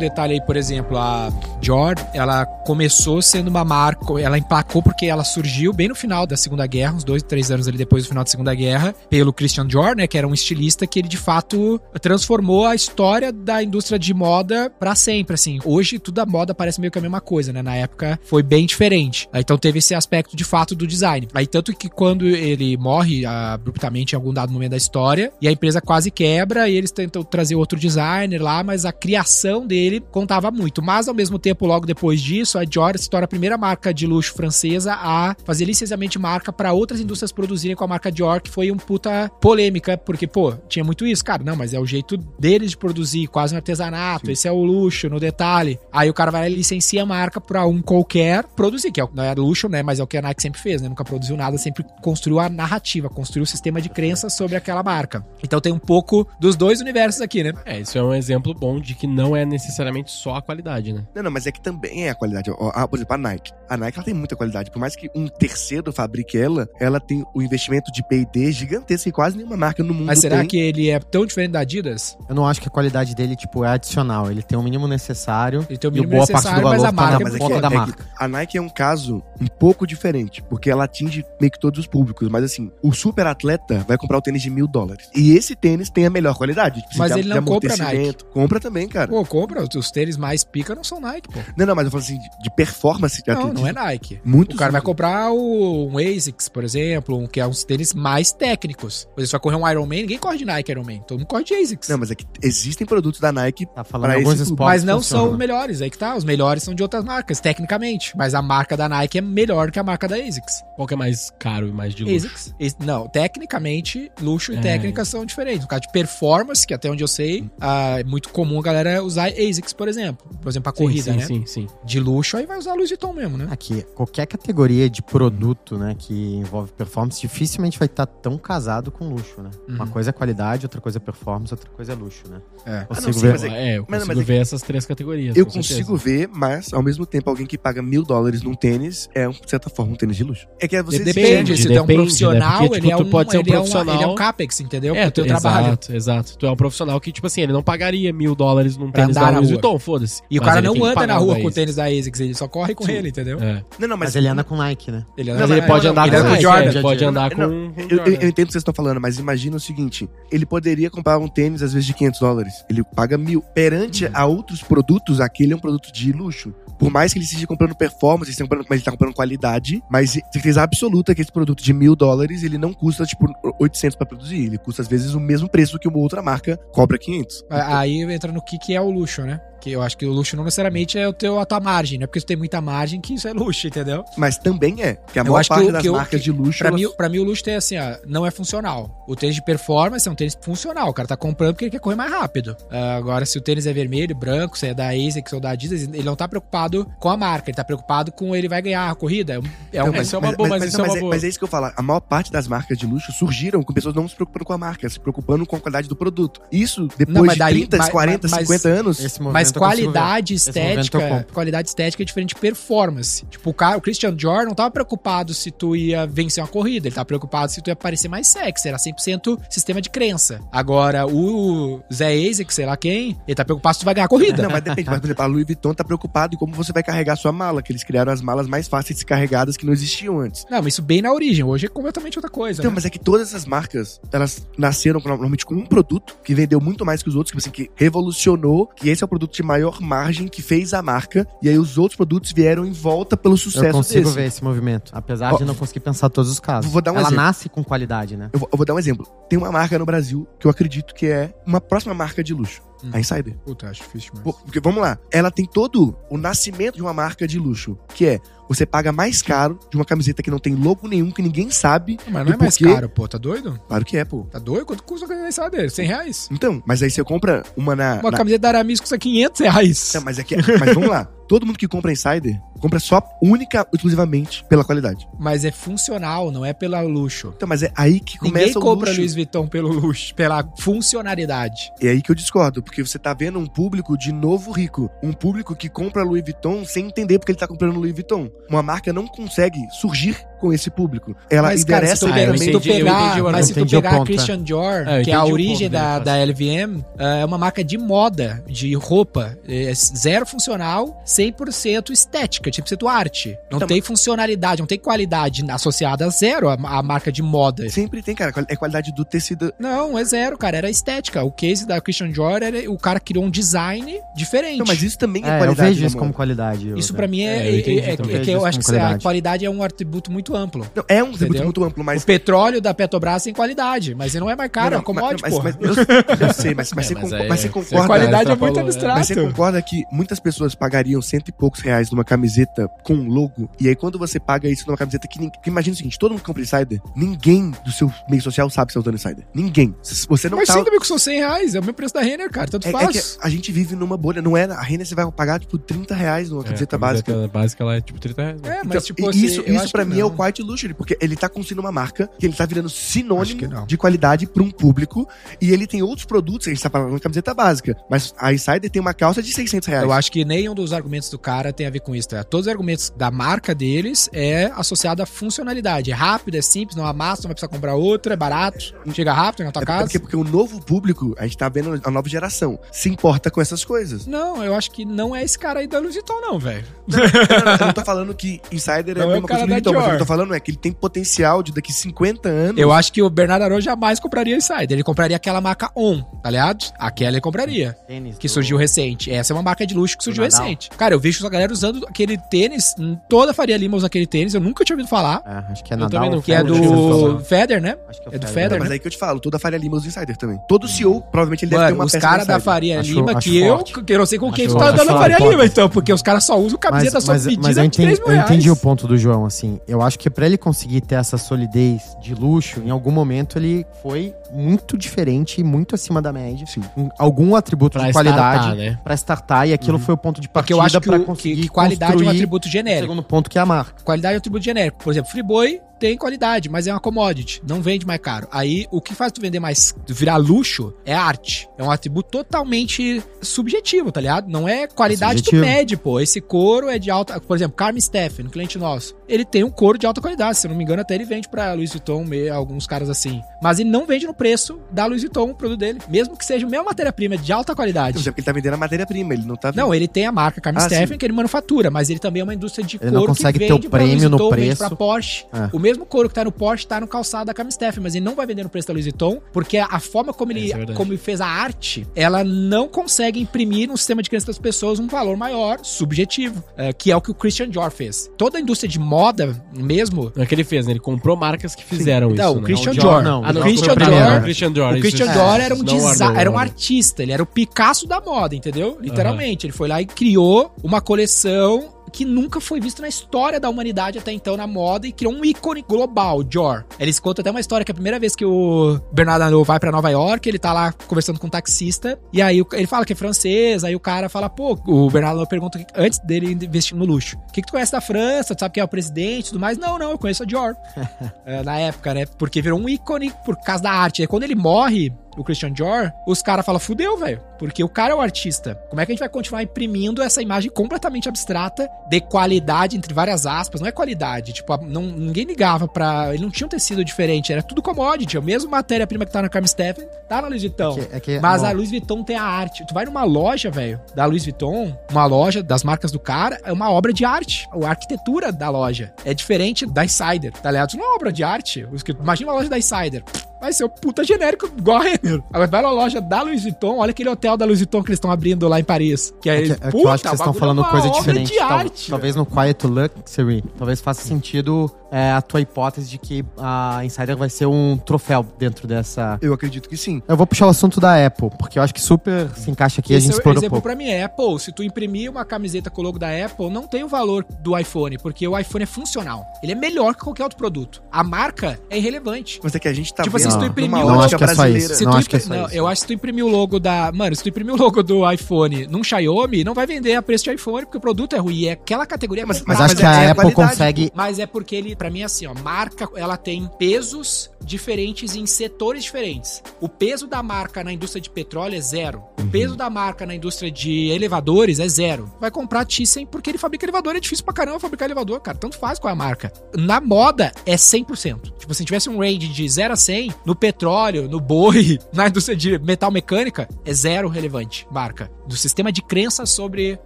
[0.00, 1.30] Detalhe aí, por exemplo, a
[1.60, 6.36] Dior, ela começou sendo uma marca, ela emplacou porque ela surgiu bem no final da
[6.36, 9.66] Segunda Guerra, uns dois, três anos ali depois do final da Segunda Guerra, pelo Christian
[9.66, 13.98] Dior, né, que era um estilista que ele de fato transformou a história da indústria
[13.98, 15.58] de moda pra sempre, assim.
[15.64, 17.62] Hoje tudo a moda parece meio que a mesma coisa, né?
[17.62, 19.28] Na época foi bem diferente.
[19.34, 21.28] Então teve esse aspecto de fato do design.
[21.34, 25.52] Aí tanto que quando ele morre abruptamente em algum dado momento da história e a
[25.52, 30.50] empresa quase quebra e eles tentam trazer outro designer lá, mas a criação dele contava
[30.50, 30.82] muito.
[30.82, 34.06] Mas ao mesmo tempo logo depois disso, a Dior se torna a primeira marca de
[34.06, 38.40] luxo francesa a fazer licenciamento de marca para outras indústrias produzirem com a marca Dior,
[38.40, 41.42] que foi um puta polêmica, porque, pô, tinha muito isso, cara.
[41.42, 45.08] Não, mas é o jeito deles de produzir, quase no artesanato, esse é o luxo,
[45.08, 45.78] no detalhe.
[45.92, 49.08] Aí o cara vai lá e licencia a marca pra um qualquer produzir, que é,
[49.14, 49.82] não é luxo, né?
[49.82, 50.88] Mas é o que a Nike sempre fez, né?
[50.88, 55.24] Nunca produziu nada, sempre construiu a narrativa, construiu o sistema de crenças sobre aquela marca.
[55.42, 57.52] Então tem um pouco dos dois universos aqui, né?
[57.64, 59.44] É, isso é um exemplo bom de que não é
[59.80, 61.04] necessariamente só a qualidade, né?
[61.14, 62.50] Não, não, mas é que também é a qualidade.
[62.74, 63.52] Ah, por exemplo, a Nike.
[63.68, 64.70] A Nike ela tem muita qualidade.
[64.70, 69.12] Por mais que um terceiro fabrique ela, ela tem o investimento de P&D gigantesco que
[69.12, 70.48] quase nenhuma marca no mundo Mas será tem.
[70.48, 72.16] que ele é tão diferente da Adidas?
[72.28, 74.30] Eu não acho que a qualidade dele, tipo, é adicional.
[74.30, 75.66] Ele tem o mínimo necessário.
[75.68, 77.30] Ele tem o e mínimo boa parte necessário, do valor mas a tá marca na
[77.30, 78.06] mas é da é que marca.
[78.18, 81.86] a Nike é um caso um pouco diferente, porque ela atinge meio que todos os
[81.86, 82.28] públicos.
[82.28, 85.08] Mas assim, o super atleta vai comprar o tênis de mil dólares.
[85.14, 86.82] E esse tênis tem a melhor qualidade.
[86.82, 88.24] tipo, Mas ele não compra amortecimento.
[88.26, 89.08] Compra também, cara.
[89.08, 91.40] Pô, compra, os tênis mais pica não são Nike, pô.
[91.56, 93.60] Não, não, mas eu falo assim, de, performance de Não, atletismo.
[93.60, 94.20] não é Nike.
[94.24, 97.92] Muitos O cara vai comprar o, um ASICS, por exemplo, um, que é uns tênis
[97.94, 99.08] mais técnicos.
[99.16, 101.00] Você vai correr um Ironman, ninguém corre de Nike Ironman.
[101.06, 101.88] Todo mundo corre de ASICS.
[101.88, 104.66] Não, mas é que existem produtos da Nike Tá falando Pra alguns esse esportes.
[104.66, 105.32] mas não são funciona.
[105.32, 106.16] os melhores, aí que tá.
[106.16, 108.16] Os melhores são de outras marcas, tecnicamente.
[108.16, 110.62] Mas a marca da Nike é melhor que a marca da ASICS.
[110.76, 112.26] Qual que é mais caro e mais de luxo?
[112.26, 112.54] ASICS.
[112.60, 114.60] As- Não, tecnicamente, luxo e É.
[114.60, 115.62] técnica são diferentes.
[115.62, 119.02] No caso de performance, que até onde eu sei, ah, é muito comum a galera
[119.02, 120.26] usar ASICS, por exemplo.
[120.40, 121.24] Por exemplo, pra Sim, corrida, sim, né?
[121.26, 121.66] Sim, sim.
[121.84, 123.46] De luxo, aí vai usar Louis Vuitton mesmo, né?
[123.50, 129.08] Aqui, qualquer categoria de produto, né, que envolve performance, dificilmente vai estar tão casado com
[129.08, 129.50] luxo, né?
[129.68, 129.90] Uma Uhum.
[129.90, 132.40] coisa é qualidade, outra coisa é performance, outra coisa é luxo, né?
[132.66, 132.80] É.
[132.84, 133.30] Consigo sim, ver.
[133.32, 135.36] mas é- É, eu mas- consigo mas é ver essas três categorias.
[135.36, 136.28] Eu com consigo certeza.
[136.28, 139.68] ver, mas ao mesmo tempo alguém que paga mil dólares num tênis é, de certa
[139.70, 140.46] forma, um tênis de luxo.
[140.60, 141.94] É que você Depende, se tu é um depende, né?
[142.04, 143.94] profissional, Porque, tipo, ele, é tu um, pode ser um ele, é uma- profissional.
[143.94, 144.94] ele é um capex, entendeu?
[144.94, 145.66] É, tu, trabalho.
[145.66, 146.38] exato, exato.
[146.38, 149.14] Tu é um profissional que, tipo assim, ele não pagaria mil dólares num Pra tênis
[149.16, 149.60] da Louis rua.
[149.60, 150.22] Vuitton, foda-se.
[150.30, 152.48] E o Mas cara não anda na rua com o tênis da ASICS, ele só
[152.48, 152.92] corre com Sim.
[152.92, 153.38] ele, entendeu?
[153.40, 153.62] É.
[153.78, 155.04] Não, não, mas, Mas ele anda com Nike, né?
[155.16, 156.60] Ele anda mas Ele pode andar com Jordan.
[156.60, 159.60] é, ele pode andar com eu, entendo o que vocês estão falando, mas imagina o
[159.60, 162.54] seguinte: ele poderia comprar um tênis, às vezes, de 500 dólares.
[162.68, 163.42] Ele paga mil.
[163.54, 166.52] Perante a outros produtos, aquele é um produto de luxo.
[166.80, 170.18] Por mais que ele esteja comprando performance, ele comprando, mas ele tá comprando qualidade, mas
[170.32, 173.26] certeza absoluta que esse produto de mil dólares, ele não custa, tipo,
[173.60, 174.46] 800 pra produzir.
[174.46, 177.44] Ele custa, às vezes, o mesmo preço que uma outra marca cobra 500.
[177.50, 179.40] Aí entra no que, que é o luxo, né?
[179.60, 182.04] Que eu acho que o luxo não necessariamente é o teu, a tua margem, não
[182.04, 184.02] é porque tu tem muita margem que isso é luxo, entendeu?
[184.16, 186.32] Mas também é, que a Eu maior acho que parte o- das que marcas de
[186.32, 186.58] luxo...
[186.60, 189.04] Pra elas- mim, pra mim, o luxo tem assim, ó, não é funcional.
[189.06, 190.88] O tênis de performance é um tênis funcional.
[190.88, 192.56] O cara tá comprando porque ele quer correr mais rápido.
[192.70, 195.82] Ah, agora, se o tênis é vermelho, branco, se é da ASICS ou da Adidas,
[195.82, 198.94] ele não tá preocupado com a marca, ele tá preocupado com ele vai ganhar a
[198.94, 199.34] corrida.
[199.34, 199.42] É um,
[199.88, 201.38] é um- isso é uma boa, mas isso não, é uma mas mas é isso
[201.38, 201.70] que eu falo.
[201.76, 204.58] A maior parte das marcas de luxo surgiram com pessoas não se preocupando com a
[204.58, 206.40] marca, se preocupando com a qualidade do produto.
[206.50, 209.18] Isso, depois Não, mas de daí- 30, mas- 40, mas- 50 anos.
[209.32, 213.24] Mas qualidade estética, qualidade estética é diferente de performance.
[213.26, 216.88] Tipo, o cara, o Christian Dior não tava preocupado se tu ia vencer uma corrida,
[216.88, 220.40] ele tava preocupado se tu ia parecer mais sexy, era 100% sistema de crença.
[220.52, 224.08] Agora, o Zé Asics, sei lá quem, ele tá preocupado se tu vai ganhar a
[224.08, 224.42] corrida.
[224.42, 224.88] Não, mas depende.
[224.90, 227.32] Mas, por exemplo, a Louis Vuitton tá preocupado em como você vai carregar a sua
[227.32, 230.44] mala, que eles criaram as malas mais fáceis de ser carregadas que não existiam antes.
[230.50, 232.74] Não, mas isso bem na origem, hoje é completamente outra coisa, Então, né?
[232.74, 236.84] mas é que todas essas marcas, elas nasceram normalmente com um produto que vendeu muito
[236.84, 239.80] mais que os outros, que, assim, que revolucionou, que esse é o produto de maior
[239.80, 243.66] margem que fez a marca, e aí os outros produtos vieram em volta pelo sucesso
[243.66, 244.14] Eu consigo desse.
[244.16, 246.70] ver esse movimento, apesar Ó, de não conseguir pensar todos os casos.
[246.70, 247.16] vou dar um Ela exemplo.
[247.24, 248.30] nasce com qualidade, né?
[248.32, 249.06] Eu vou, eu vou dar um exemplo.
[249.28, 252.62] Tem uma marca no Brasil que eu acredito que é uma próxima marca de luxo.
[252.82, 252.90] Hum.
[252.92, 253.36] A Insider.
[253.44, 254.36] Puta, acho difícil demais.
[254.36, 258.20] Porque, vamos lá, ela tem todo o nascimento de uma marca de luxo, que é
[258.54, 261.98] você paga mais caro de uma camiseta que não tem logo nenhum, que ninguém sabe.
[262.10, 262.74] mas não é mais porquê.
[262.74, 263.60] caro, pô, tá doido?
[263.68, 264.26] Claro que é, pô.
[264.30, 264.66] Tá doido?
[264.66, 265.70] Quanto custa uma camiseta dele?
[265.70, 266.28] 100 reais?
[266.32, 268.00] Então, mas aí você compra uma na.
[268.00, 269.92] Uma na- camiseta da Aramis custa 500 reais.
[269.94, 270.36] Não, mas é que.
[270.36, 271.04] Mas vamos lá.
[271.30, 275.08] Todo mundo que compra Insider compra só única, exclusivamente pela qualidade.
[275.18, 277.32] Mas é funcional, não é pela luxo.
[277.34, 279.00] Então, mas é aí que começa Ninguém o compra luxo.
[279.00, 281.72] Louis Vuitton pelo luxo, pela funcionalidade.
[281.80, 284.90] É aí que eu discordo, porque você tá vendo um público de novo rico.
[285.02, 288.30] Um público que compra Louis Vuitton sem entender porque ele tá comprando Louis Vuitton.
[288.48, 291.14] Uma marca não consegue surgir com esse público.
[291.28, 293.20] Ela mas, cara, se endereça tu, Ah, eu pegar, se tu entendi, eu pegar, entendi
[293.20, 295.72] o mas se tu pegar a Christian Dior, É, eu que é a origem ponto
[295.72, 296.32] da, dele, da
[296.64, 303.36] LVM, é uma marca de moda, de roupa, é zero funcional, 100% estética, 100% arte.
[303.50, 307.68] Não Então, tem funcionalidade, não tem qualidade associada a zero a, a marca de moda.
[307.68, 308.32] Sempre tem, cara.
[308.48, 309.52] É qualidade do tecido.
[309.58, 311.22] Não, é zero, cara, era estética.
[311.22, 314.58] O case da Christian Dior, era, o cara criou um design diferente.
[314.58, 315.68] Não, mas isso também é, É, eu qualidade.
[315.68, 316.72] vejo da isso como qualidade.
[316.78, 317.96] Isso Eu- pra mim é, É, eu entendi é- é-
[318.30, 319.02] é eu acho que como a qualidade.
[319.02, 320.66] qualidade é um atributo muito amplo.
[320.74, 321.44] Não, é um tributo Entendeu?
[321.44, 322.02] muito amplo, mas.
[322.02, 324.84] O petróleo da Petrobras tem qualidade, mas ele não é mais caro, é Não, uma
[324.84, 327.40] commodity, mas, mas, mas eu, eu sei, mas, mas, É, você, mas concor- aí mas
[327.40, 327.84] você é- concorda.
[327.84, 328.60] a qualidade é muito né?
[328.62, 328.94] abstrata.
[328.98, 333.08] Mas você concorda que muitas pessoas pagariam cento e poucos reais numa camiseta com um
[333.08, 335.98] logo, e aí quando você paga isso numa camiseta que, ninguém- que imagina o seguinte,
[335.98, 339.24] todo mundo compra insider, ninguém do seu meio social sabe que você tá usando insider.
[339.34, 339.74] Ninguém.
[340.08, 340.54] Você não Mas tá...
[340.54, 342.72] sinto que são 100 reais, é o mesmo preço da Renner, cara, tanto É, é
[342.72, 343.16] faz.
[343.16, 344.44] que a gente vive numa bolha, não é?
[344.44, 347.12] A Renner você vai pagar, tipo, 30 reais numa É, camiseta a básica.
[347.12, 348.19] camiseta básica lá é tipo 30 reais.
[348.20, 348.36] Né?
[348.42, 350.16] É, Então, mas tipo e assim, isso, isso pra mim é o não.
[350.16, 353.66] Quiet Luxury, porque ele tá construindo uma marca que ele tá virando sinônimo não.
[353.66, 355.08] de qualidade pra um público
[355.40, 358.70] e ele tem outros produtos, a gente tá falando de camiseta básica, mas a Insider
[358.70, 359.84] tem uma calça de 600 reais.
[359.84, 362.08] Eu acho que nenhum dos argumentos do cara tem a ver com isso.
[362.08, 362.22] Tá?
[362.24, 365.90] Todos os argumentos da marca deles é associado à funcionalidade.
[365.90, 369.44] É rápido, é simples, não amassa, não vai precisar comprar outra, é barato, chega rápido
[369.46, 369.82] na tua É casa.
[369.84, 373.40] porque, porque o novo público, a gente tá vendo a nova geração, se importa com
[373.40, 374.06] essas coisas.
[374.06, 376.64] Não, eu acho que não é esse cara aí da Louis Vuitton, não, velho.
[376.88, 377.06] Não, não,
[377.44, 379.46] não, eu não tô falando que Insider é Não a é o mesma cara coisa
[379.46, 381.72] que Vuitton, mas o que eu tô falando é que ele tem potencial de daqui
[381.72, 382.60] 50 anos.
[382.60, 384.72] Eu acho que o Bernardo Arão jamais compraria Insider.
[384.72, 386.64] Ele compraria aquela marca On, tá ligado?
[386.78, 387.76] Aquela ele compraria.
[387.86, 389.10] Tênis Que do- surgiu recente.
[389.10, 390.70] Essa é uma marca de luxo que surgiu recente.
[390.76, 392.74] Cara, eu vejo a galera usando aquele tênis,
[393.08, 395.22] toda a Faria Lima usa aquele tênis, eu nunca tinha ouvido falar.
[395.26, 395.90] É, acho que é Eu Nadal.
[396.00, 397.20] também não, Que é do falar.
[397.20, 397.76] Feder, né?
[397.88, 398.34] Acho que é do Federer.
[398.34, 398.74] Federer, Mas né?
[398.74, 400.38] aí que eu te falo, toda a Faria Lima usa Insider também.
[400.48, 402.40] Todo CEO, provavelmente ele deve ter Mano, uma os caras da.
[402.40, 403.82] Faria Acho- Lima, acho que eu, forte.
[403.84, 405.28] que eu não sei com quem Acho- tu tá acho dando a forte, Faria.
[405.30, 407.66] Lima, então, porque os caras só usam camiseta Mas, só mas, pedida mas eu, de
[407.68, 408.30] entendi, 3 mil eu reais.
[408.30, 409.60] entendi o ponto do João, assim.
[409.68, 413.64] Eu acho que pra ele conseguir ter essa solidez de luxo, em algum momento ele
[413.82, 416.46] foi muito diferente e muito acima da média.
[416.46, 416.62] Sim.
[416.76, 418.78] Em algum atributo Pra de qualidade startar, né?
[418.84, 421.04] pra startar, e aquilo foi o ponto de Porque partida eu acho que, pra o-
[421.04, 422.82] conseguir que, qualidade é um atributo o genérico.
[422.84, 423.82] segundo ponto que é a marca.
[423.84, 424.82] Qualidade é um atributo genérico.
[424.82, 427.40] Por exemplo, Friboi tem qualidade, mas é uma commodity.
[427.48, 428.28] Não vende mais caro.
[428.30, 431.48] Aí, o que faz tu vender mais, virar luxo, é arte.
[431.56, 434.28] É um atributo totalmente subjetivo, tá ligado?
[434.28, 435.56] Não é qualidade, tu subjetivo.
[435.56, 435.98] mede, pô.
[435.98, 437.18] Esse couro é de alta...
[437.20, 438.94] Por exemplo, Carmen Steffen, um cliente nosso.
[439.08, 440.38] Ele tem um couro de alta qualidade.
[440.38, 443.20] Se eu não me engano, até ele vende pra Louis Vuitton, meio, alguns caras assim.
[443.42, 445.78] Mas ele não vende no preço da Louis Vuitton, o produto dele.
[445.88, 447.96] Mesmo que seja a mesma matéria-prima de alta qualidade.
[447.96, 450.12] Não, é porque ele tá vendendo a matéria-prima, ele não tá Não, ele tem a
[450.12, 450.98] marca Carmen Ah, Steffen, sim.
[450.98, 453.46] que ele manufatura, mas ele também é uma indústria de Ele não couro consegue que
[453.46, 454.58] ter o vende pra prêmio Louis no Vuitton, vende preço.
[454.58, 455.26] pra Porsche.
[455.32, 455.48] É.
[455.52, 458.04] O mesmo couro que tá no Porsche tá no calçado da Carmen Steffen, mas ele
[458.04, 460.66] não vai vender no preço da Louis Vuitton, porque a forma como ele, Isso é
[460.74, 464.78] como ele fez a arte, ela não consegue imprimir no sistema de crença das pessoas
[464.78, 468.10] um valor maior, subjetivo, é, que é o que o Christian Dior fez.
[468.16, 470.12] Toda a indústria de moda mesmo...
[470.14, 470.72] Não é que ele fez, né?
[470.72, 472.32] Ele comprou marcas que fizeram Não, isso.
[472.32, 472.42] o né?
[472.46, 472.84] Christian o Dior.
[472.84, 473.24] Dior não.
[473.24, 474.18] Ah, O Dior Christian Dior?
[474.18, 474.72] O Christian Dior.
[474.74, 476.40] o Christian isso- Dior era um, não era um né?
[476.40, 478.78] artista, ele era o Picasso da moda, entendeu?
[478.80, 479.46] Literalmente.
[479.46, 483.98] Ele foi lá e criou uma coleção que nunca foi visto na história da humanidade
[483.98, 486.64] até então na moda e criou um ícone global, Dior.
[486.78, 489.72] Eles contam até uma história que a primeira vez que o Bernardo Arnault vai pra
[489.72, 492.96] Nova York, ele tá lá conversando com um taxista e aí ele fala que é
[492.96, 497.16] francês, aí o cara fala, pô, o Bernardo Arnault pergunta antes dele investir no luxo,
[497.16, 498.34] o que que tu conhece da França?
[498.34, 499.58] Tu sabe quem é o presidente e tudo mais?
[499.58, 500.54] Não, não, eu conheço a Dior.
[501.24, 502.06] É, na época, né?
[502.06, 504.02] Porque virou um ícone por causa da arte.
[504.02, 507.20] Aí quando ele morre, o Christian Dior, os caras falam, fudeu, velho.
[507.38, 508.54] Porque o cara é o artista.
[508.68, 512.92] Como é que a gente vai continuar imprimindo essa imagem completamente abstrata de qualidade, entre
[512.92, 513.60] várias aspas?
[513.62, 514.32] Não é qualidade.
[514.34, 516.12] Tipo, não, ninguém ligava pra.
[516.14, 517.32] Ele não tinha um tecido diferente.
[517.32, 518.18] Era tudo commodity.
[518.18, 520.78] A mesma matéria-prima que tá na Carmen Steffen, tá na Louis Vuitton.
[520.78, 522.66] É que- é que- Mas bom, a Louis Vuitton tem a arte.
[522.66, 526.52] Tu vai numa loja, velho, da Louis Vuitton, uma loja das marcas do cara, é
[526.52, 527.48] uma obra de arte.
[527.52, 530.68] A arquitetura da loja é diferente da Insider, tá ligado?
[530.70, 531.66] Isso não é uma obra de arte.
[532.00, 533.02] Imagina uma loja da Insider.
[533.40, 535.22] Vai ser o puta genérico igual a Renner.
[535.32, 537.96] Agora vai na loja da Louis Vuitton, olha aquele hotel da Louis Vuitton que eles
[537.96, 539.14] estão abrindo lá em Paris.
[539.20, 540.90] Que É é, que, é que eu acho que vocês estão bagulho falando é coisa
[540.90, 541.32] diferente.
[541.32, 541.90] de Tal- arte.
[541.90, 547.16] talvez no Quiet Luxury, talvez faça sentido é, a tua hipótese de que a Insider
[547.16, 549.18] vai ser um troféu dentro dessa.
[549.22, 550.02] Eu acredito que sim.
[550.08, 552.92] Eu vou puxar o assunto da Apple, porque eu acho que super se encaixa aqui
[552.92, 553.62] e a Esse gente é o explorou um exemplo pouco.
[553.62, 554.38] pra mim é Apple.
[554.40, 557.56] Se tu imprimir uma camiseta com o logo da Apple, não tem o valor do
[557.58, 559.24] iPhone, porque o iPhone é funcional.
[559.42, 560.82] Ele é melhor que qualquer outro produto.
[560.90, 562.40] A marca é irrelevante.
[562.42, 564.18] Mas é que a gente tá Tipo vendo assim, se tu imprimir Não, é só
[564.18, 564.80] brasileira.
[564.80, 565.54] Não acho que é só não, isso.
[565.54, 566.90] eu acho que se tu imprimir o logo da.
[566.92, 570.24] Mano, se tu imprimir o logo do iPhone num Xiaomi, não vai vender a preço
[570.24, 571.34] de iPhone, porque o produto é ruim.
[571.40, 572.26] E é aquela categoria.
[572.26, 572.64] Mas- Mas comprada.
[572.64, 573.92] acho mas que é- a é a Apple qualidade, consegue.
[573.94, 578.24] Mas é porque ele, pra mim, é assim, ó, marca, ela tem pesos diferentes em
[578.24, 579.42] setores diferentes.
[579.60, 582.02] O peso da marca na indústria de petróleo é zero.
[582.18, 585.12] O peso da marca na indústria de elevadores é zero.
[585.20, 588.38] Vai comprar Thyssen porque ele fabrica elevador, é difícil pra caramba fabricar elevador, cara.
[588.38, 589.30] Tanto faz qual é a marca.
[589.54, 591.30] Na moda, é 100%.
[591.38, 595.36] Tipo, se tivesse um range de 0 a 100, no petróleo, no boi, na indústria
[595.36, 598.10] de metal mecânica, é zero relevante, marca.
[598.26, 599.78] Do sistema de crença sobre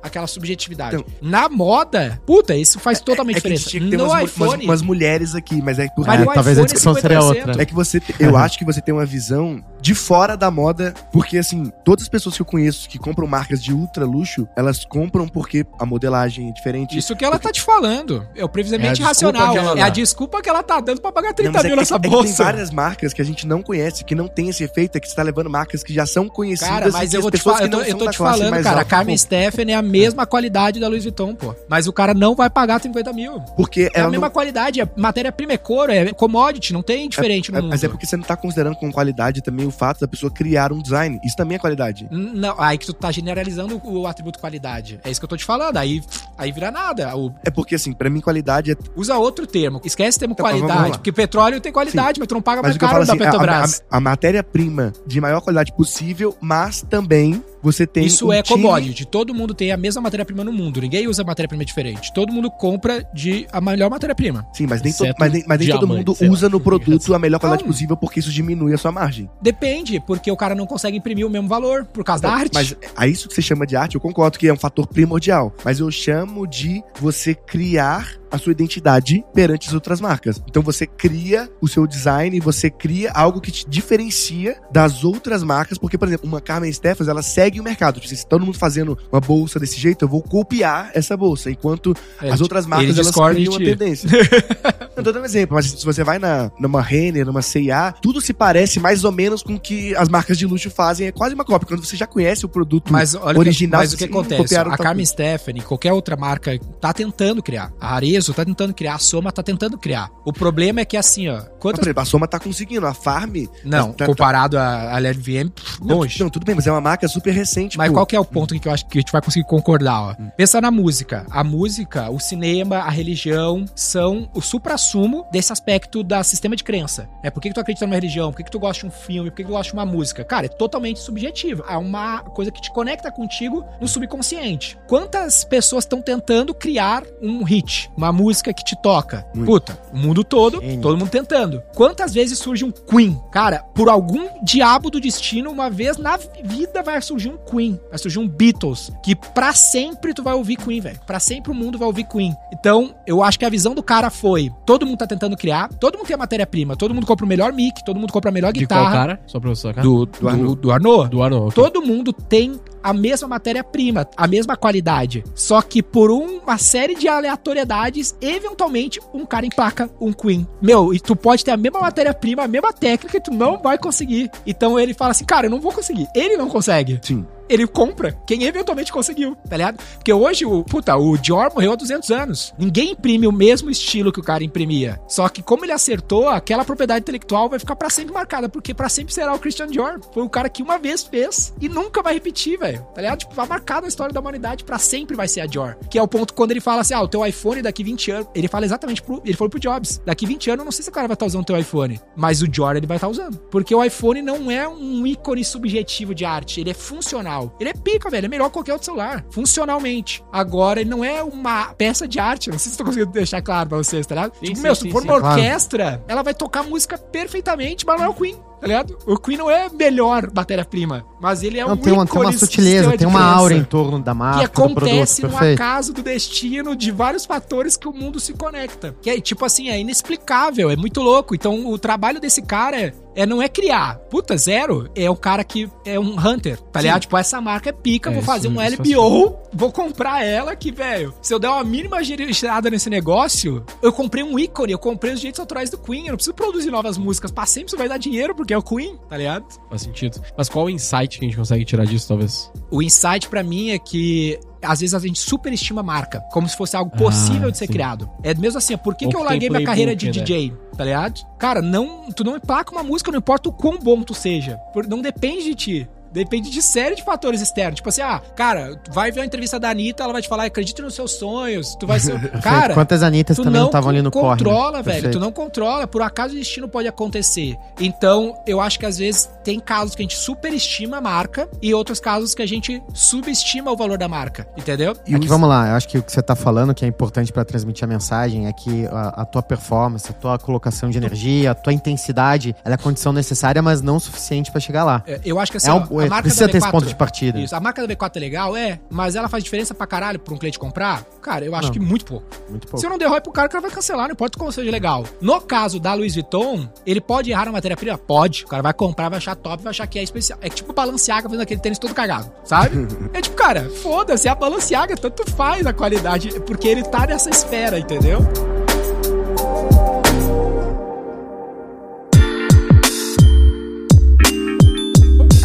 [0.01, 0.97] aquela subjetividade.
[0.97, 3.97] Então- na moda, puta, isso faz totalmente É que a gente diferença.
[3.97, 6.95] no umas, iPhone, umas, umas mulheres aqui, mas é por É, talvez a é discussão
[6.95, 7.23] seria 50%.
[7.25, 7.63] outra.
[7.63, 11.37] É que você, eu acho que você tem uma visão de fora da moda, porque
[11.37, 15.29] assim, todas as pessoas que eu conheço que compram marcas de ultra luxo, elas compram
[15.29, 16.97] porque a modelagem é diferente.
[16.97, 18.27] Isso que ela tá te falando.
[18.35, 19.55] É o previsamente É racional.
[19.55, 21.77] ela É a desculpa que ela tá dando pra pagar 30 Não, é mil que-
[21.77, 22.25] nessa é bolsa.
[22.25, 25.07] Tem várias marcas que a gente não conhece, que não tem esse efeito, é que
[25.07, 26.73] você tá levando marcas que já são conhecidas.
[26.73, 28.85] Cara, mas eu as vou te falar, eu tô, eu tô te falando, cara, a
[28.87, 29.19] Carmen.
[29.19, 31.55] Stephanie é a mesma qualidade da Louis Vuitton, pô.
[31.69, 33.39] Mas o cara não vai pagar 50 mil.
[33.55, 34.33] Porque É a mesma não...
[34.33, 37.71] qualidade, é matéria-prima é couro, é commodity, não tem diferente no É, mundo.
[37.71, 40.73] mas é porque você não tá considerando com qualidade também o fato da pessoa criar
[40.73, 41.19] um design.
[41.25, 42.09] Isso também é qualidade.
[42.11, 45.01] Não, aí que tu tá generalizando o atributo qualidade.
[45.05, 45.77] É isso que eu tô te falando.
[45.77, 46.03] Aí,
[46.39, 47.17] aí vira nada.
[47.17, 48.77] O- É porque, assim, pra mim, qualidade é.
[48.97, 49.81] usa outro termo.
[49.85, 50.99] Esquece o termo Então, vamos qualidade.
[50.99, 53.83] Porque petróleo tem qualidade, mas tu não paga Mas mais caro da assim, Petrobras.
[53.91, 58.05] a, a, a matéria-prima de maior qualidade possível, mas também você tem.
[58.05, 59.05] Isso um é time- commodity.
[59.07, 60.81] Todo mundo tem a mesma matéria-prima no mundo.
[60.81, 62.13] Ninguém usa matéria-prima diferente.
[62.13, 64.47] Todo mundo compra de a melhor matéria-prima.
[64.53, 66.33] Sim, mas nem, to- mas nem, mas nem todo mundo sei lá.
[66.35, 69.29] usa no produto a melhor qualidade possível, porque isso diminui a sua margem.
[69.43, 72.53] Depende, porque o cara não consegue imprimir o mesmo valor por causa da arte.
[72.55, 75.53] Mas a isso que você chama de arte, eu concordo que é um fator primordial.
[75.65, 80.43] Mas eu chamo de você criar a sua identidade perante as outras marcas.
[80.49, 85.79] Então você cria o seu design, você cria algo que te diferencia das outras marcas,
[85.79, 88.01] porque, por exemplo, uma Carmen Stephens, ela segue o mercado.
[88.01, 91.95] Tipo, se todo mundo fazendo uma bolsa desse jeito, eu vou copiar essa bolsa, enquanto
[92.21, 94.09] É, as outras marcas elas criam uma tendência.
[94.97, 98.21] Eu tô dando um exemplo, mas se você vai na, numa Renner, numa C&A, tudo
[98.21, 101.09] se parece mais ou menos com o que as marcas de luxo fazem.
[101.09, 101.67] É quase uma cópia.
[101.67, 104.57] Quando você já conhece o produto Mas olha original, mas o que acontece?
[104.57, 107.73] A Carmen Stephanie, qualquer outra marca, tá tentando criar.
[107.81, 110.11] A Arezzo tá tentando criar, a Soma tá tentando criar.
[110.25, 112.87] O problema é que assim, ó, quantas exemplo, a Soma tá conseguindo.
[112.87, 113.35] A Farm.
[113.65, 116.21] não, tá- tá- comparado à à LVM, pff, Não, longe.
[116.23, 117.77] não, tudo bem, mas é uma marca super recente.
[117.77, 117.95] Mas pô.
[117.95, 120.01] qual que é o ponto em que eu acho que a gente vai conseguir concordar,
[120.01, 120.15] ó?
[120.37, 121.27] Pensa na música.
[121.31, 127.09] A música, o cinema, a religião são o supra-sumo desse aspecto da sistema de crença.
[127.23, 128.31] É por que, que tu acredita numa religião?
[128.31, 129.31] Por que, que tu gosta de um filme?
[129.31, 130.25] Por que, que tu gosta de uma música?
[130.25, 131.65] Cara, é totalmente subjetivo.
[131.69, 134.79] É uma coisa que te conecta contigo no subconsciente.
[134.87, 139.27] Quantas pessoas estão tentando criar um hit, uma música que te toca?
[139.35, 139.47] Muito.
[139.51, 140.81] Puta, o mundo todo, Gênio.
[140.81, 141.63] todo mundo tentando.
[141.75, 143.21] Quantas vezes surge um Queen?
[143.31, 147.99] Cara, por algum diabo do destino, uma vez na vida vai surgir um Queen, vai
[147.99, 151.01] surgir um Beatles, que pra sempre tu vai ouvir Queen, velho.
[151.07, 152.35] Pra sempre o mundo vai ouvir Queen.
[152.53, 155.99] Então, eu acho que a visão do cara foi: todo mundo tá tentando criar, todo
[155.99, 158.53] mundo tem a matéria-prima, todo mundo compra o melhor mic, todo mundo compra a melhor
[158.53, 158.97] De qual guitarra.
[158.97, 159.21] cara?
[159.27, 159.83] Só pra eu sacar.
[159.83, 160.61] Do, do, Arnaud.
[160.61, 161.09] do Arnaud.
[161.11, 161.47] Do ano.
[161.49, 161.53] ok.
[161.53, 165.25] Todo mundo tem a mesma matéria-prima, a mesma qualidade.
[165.35, 170.47] Só que por uma série de aleatoriedades, eventualmente um cara emplaca um Queen.
[170.61, 173.79] Meu, e tu pode ter a mesma matéria-prima, a mesma técnica, e tu não vai
[173.79, 174.31] conseguir.
[174.47, 176.07] Então ele fala assim, cara, eu não vou conseguir.
[176.15, 177.01] Ele não consegue.
[177.03, 177.27] Sim.
[177.49, 179.79] Ele compra quem eventualmente conseguiu, tá ligado?
[179.95, 182.55] Porque hoje, o, puta, o Dior morreu há 200 anos.
[182.59, 185.01] Ninguém imprime o mesmo estilo que o cara imprimia.
[185.09, 188.89] Só que como ele acertou, aquela propriedade intelectual vai ficar pra sempre marcada, porque pra
[188.89, 190.01] sempre será o Christian Dior.
[190.13, 192.87] Foi o cara que uma vez fez e nunca vai repetir, velho.
[192.95, 193.21] Tá ligado?
[193.21, 195.77] Tipo, vai marcar na história da humanidade pra sempre vai ser a Dior.
[195.91, 198.29] Que é o ponto quando ele fala assim: ah, o teu iPhone daqui 20 anos.
[198.35, 199.21] Ele fala exatamente pro.
[199.25, 201.27] Ele falou pro Jobs: daqui 20 anos eu não sei se o cara vai estar
[201.27, 203.39] usando o teu iPhone, mas o Dior ele vai estar usando.
[203.51, 207.34] Porque o iPhone não é um ícone subjetivo de arte, ele é funcional.
[207.59, 208.27] Ele é pica, velho.
[208.27, 209.25] É melhor que qualquer outro celular.
[209.31, 210.25] Funcionalmente.
[210.33, 212.51] Agora, ele não é uma peça de arte.
[212.51, 214.35] Não sei se tô conseguindo deixar claro pra vocês, tá ligado?
[214.35, 215.41] Sim, tipo, sim, meu, sim, se for sim, uma claro.
[215.41, 218.37] orquestra, ela vai tocar música perfeitamente, mas não é o Queen.
[218.61, 218.97] Tá ligado?
[219.07, 222.19] O Queen não é a melhor matéria-prima, mas ele é Não, um tem, uma, tem
[222.19, 225.61] uma sutileza, tem uma aura em torno da marca, que do produto, acontece no perfeito.
[225.61, 228.97] acaso do destino de vários fatores que o mundo se conecta.
[229.03, 231.35] Que é tipo assim, é inexplicável, é muito louco.
[231.35, 233.97] Então o trabalho desse cara é, é não é criar.
[234.11, 234.89] Puta, zero.
[234.95, 237.03] É o cara que é um hunter, tá ligado?
[237.03, 240.71] Tipo, essa marca é pica, É, vou fazer um isso LBO, vou comprar ela que,
[240.71, 245.13] velho, se eu der uma mínima girada nesse negócio, eu comprei um ícone, eu comprei
[245.13, 247.89] os direitos autorais do Queen, eu não preciso produzir novas músicas, pra sempre isso vai
[247.89, 249.45] dar dinheiro porque é o Queen, tá ligado?
[249.69, 250.21] Faz sentido.
[250.37, 252.51] Mas qual o insight que a gente consegue tirar disso, talvez?
[252.71, 256.57] O insight pra mim é que às vezes a gente superestima a marca, como se
[256.57, 257.73] fosse algo possível Ah, de ser sim.
[257.73, 258.11] criado.
[258.23, 261.21] É mesmo assim, por que, que eu larguei minha carreira de playbook, DJ, tá ligado?
[261.39, 264.57] Cara, não, tu não emplaca uma música, não importa o quão bom tu seja.
[264.73, 265.89] por- Não depende de ti.
[266.15, 267.77] Depende de série de fatores externos.
[267.77, 270.45] Tipo assim, ah, cara, tu vai ver a entrevista da Anitta, ela vai te falar,
[270.45, 272.15] acredita nos seus sonhos, tu vai ser.
[272.41, 274.29] Cara, Quantas Anitas tu também não não estavam ali no corre.
[274.31, 274.31] né?
[274.37, 274.85] controla, velho.
[274.85, 275.13] Perfeito.
[275.19, 275.87] Tu não controla.
[275.87, 277.57] Por acaso o destino pode acontecer.
[277.81, 281.75] Então, eu acho que às vezes tem casos que a gente superestima a marca e
[281.75, 284.47] outros casos que a gente subestima o valor da marca.
[284.57, 284.95] Entendeu?
[285.07, 286.89] E que os- vamos lá, eu acho que o que você tá falando que é
[286.89, 290.99] importante pra transmitir a mensagem é que a, a tua performance, a tua colocação de
[290.99, 295.03] energia, a tua intensidade, ela é a condição necessária, mas não suficiente pra chegar lá.
[295.07, 296.71] É, Eu acho que assim, É ó, um- a marca precisa da ter esse V4
[296.71, 297.39] ponto de partida.
[297.41, 300.35] Isso, a marca da V4 é legal, é, mas ela faz diferença pra caralho pra
[300.35, 301.05] um cliente comprar?
[301.21, 301.73] Cara, eu acho Não.
[301.73, 302.27] que muito pouco.
[302.49, 302.79] Muito pouco.
[302.79, 304.71] Se eu não der ROI pro cara, o cara vai cancelar, não importa como seja
[304.71, 305.05] legal.
[305.21, 307.97] No caso da Louis Vuitton, ele pode errar na matéria-prima?
[307.99, 308.45] Pode.
[308.45, 310.39] O cara vai comprar, vai achar top, vai achar que é especial.
[310.43, 312.87] É tipo Balenciaga fazendo aquele tênis todo cagado, sabe?
[313.13, 317.31] é tipo, cara, foda-se, é a Balenciaga, tanto faz a qualidade, porque ele tá nessa
[317.31, 318.21] esfera, entendeu?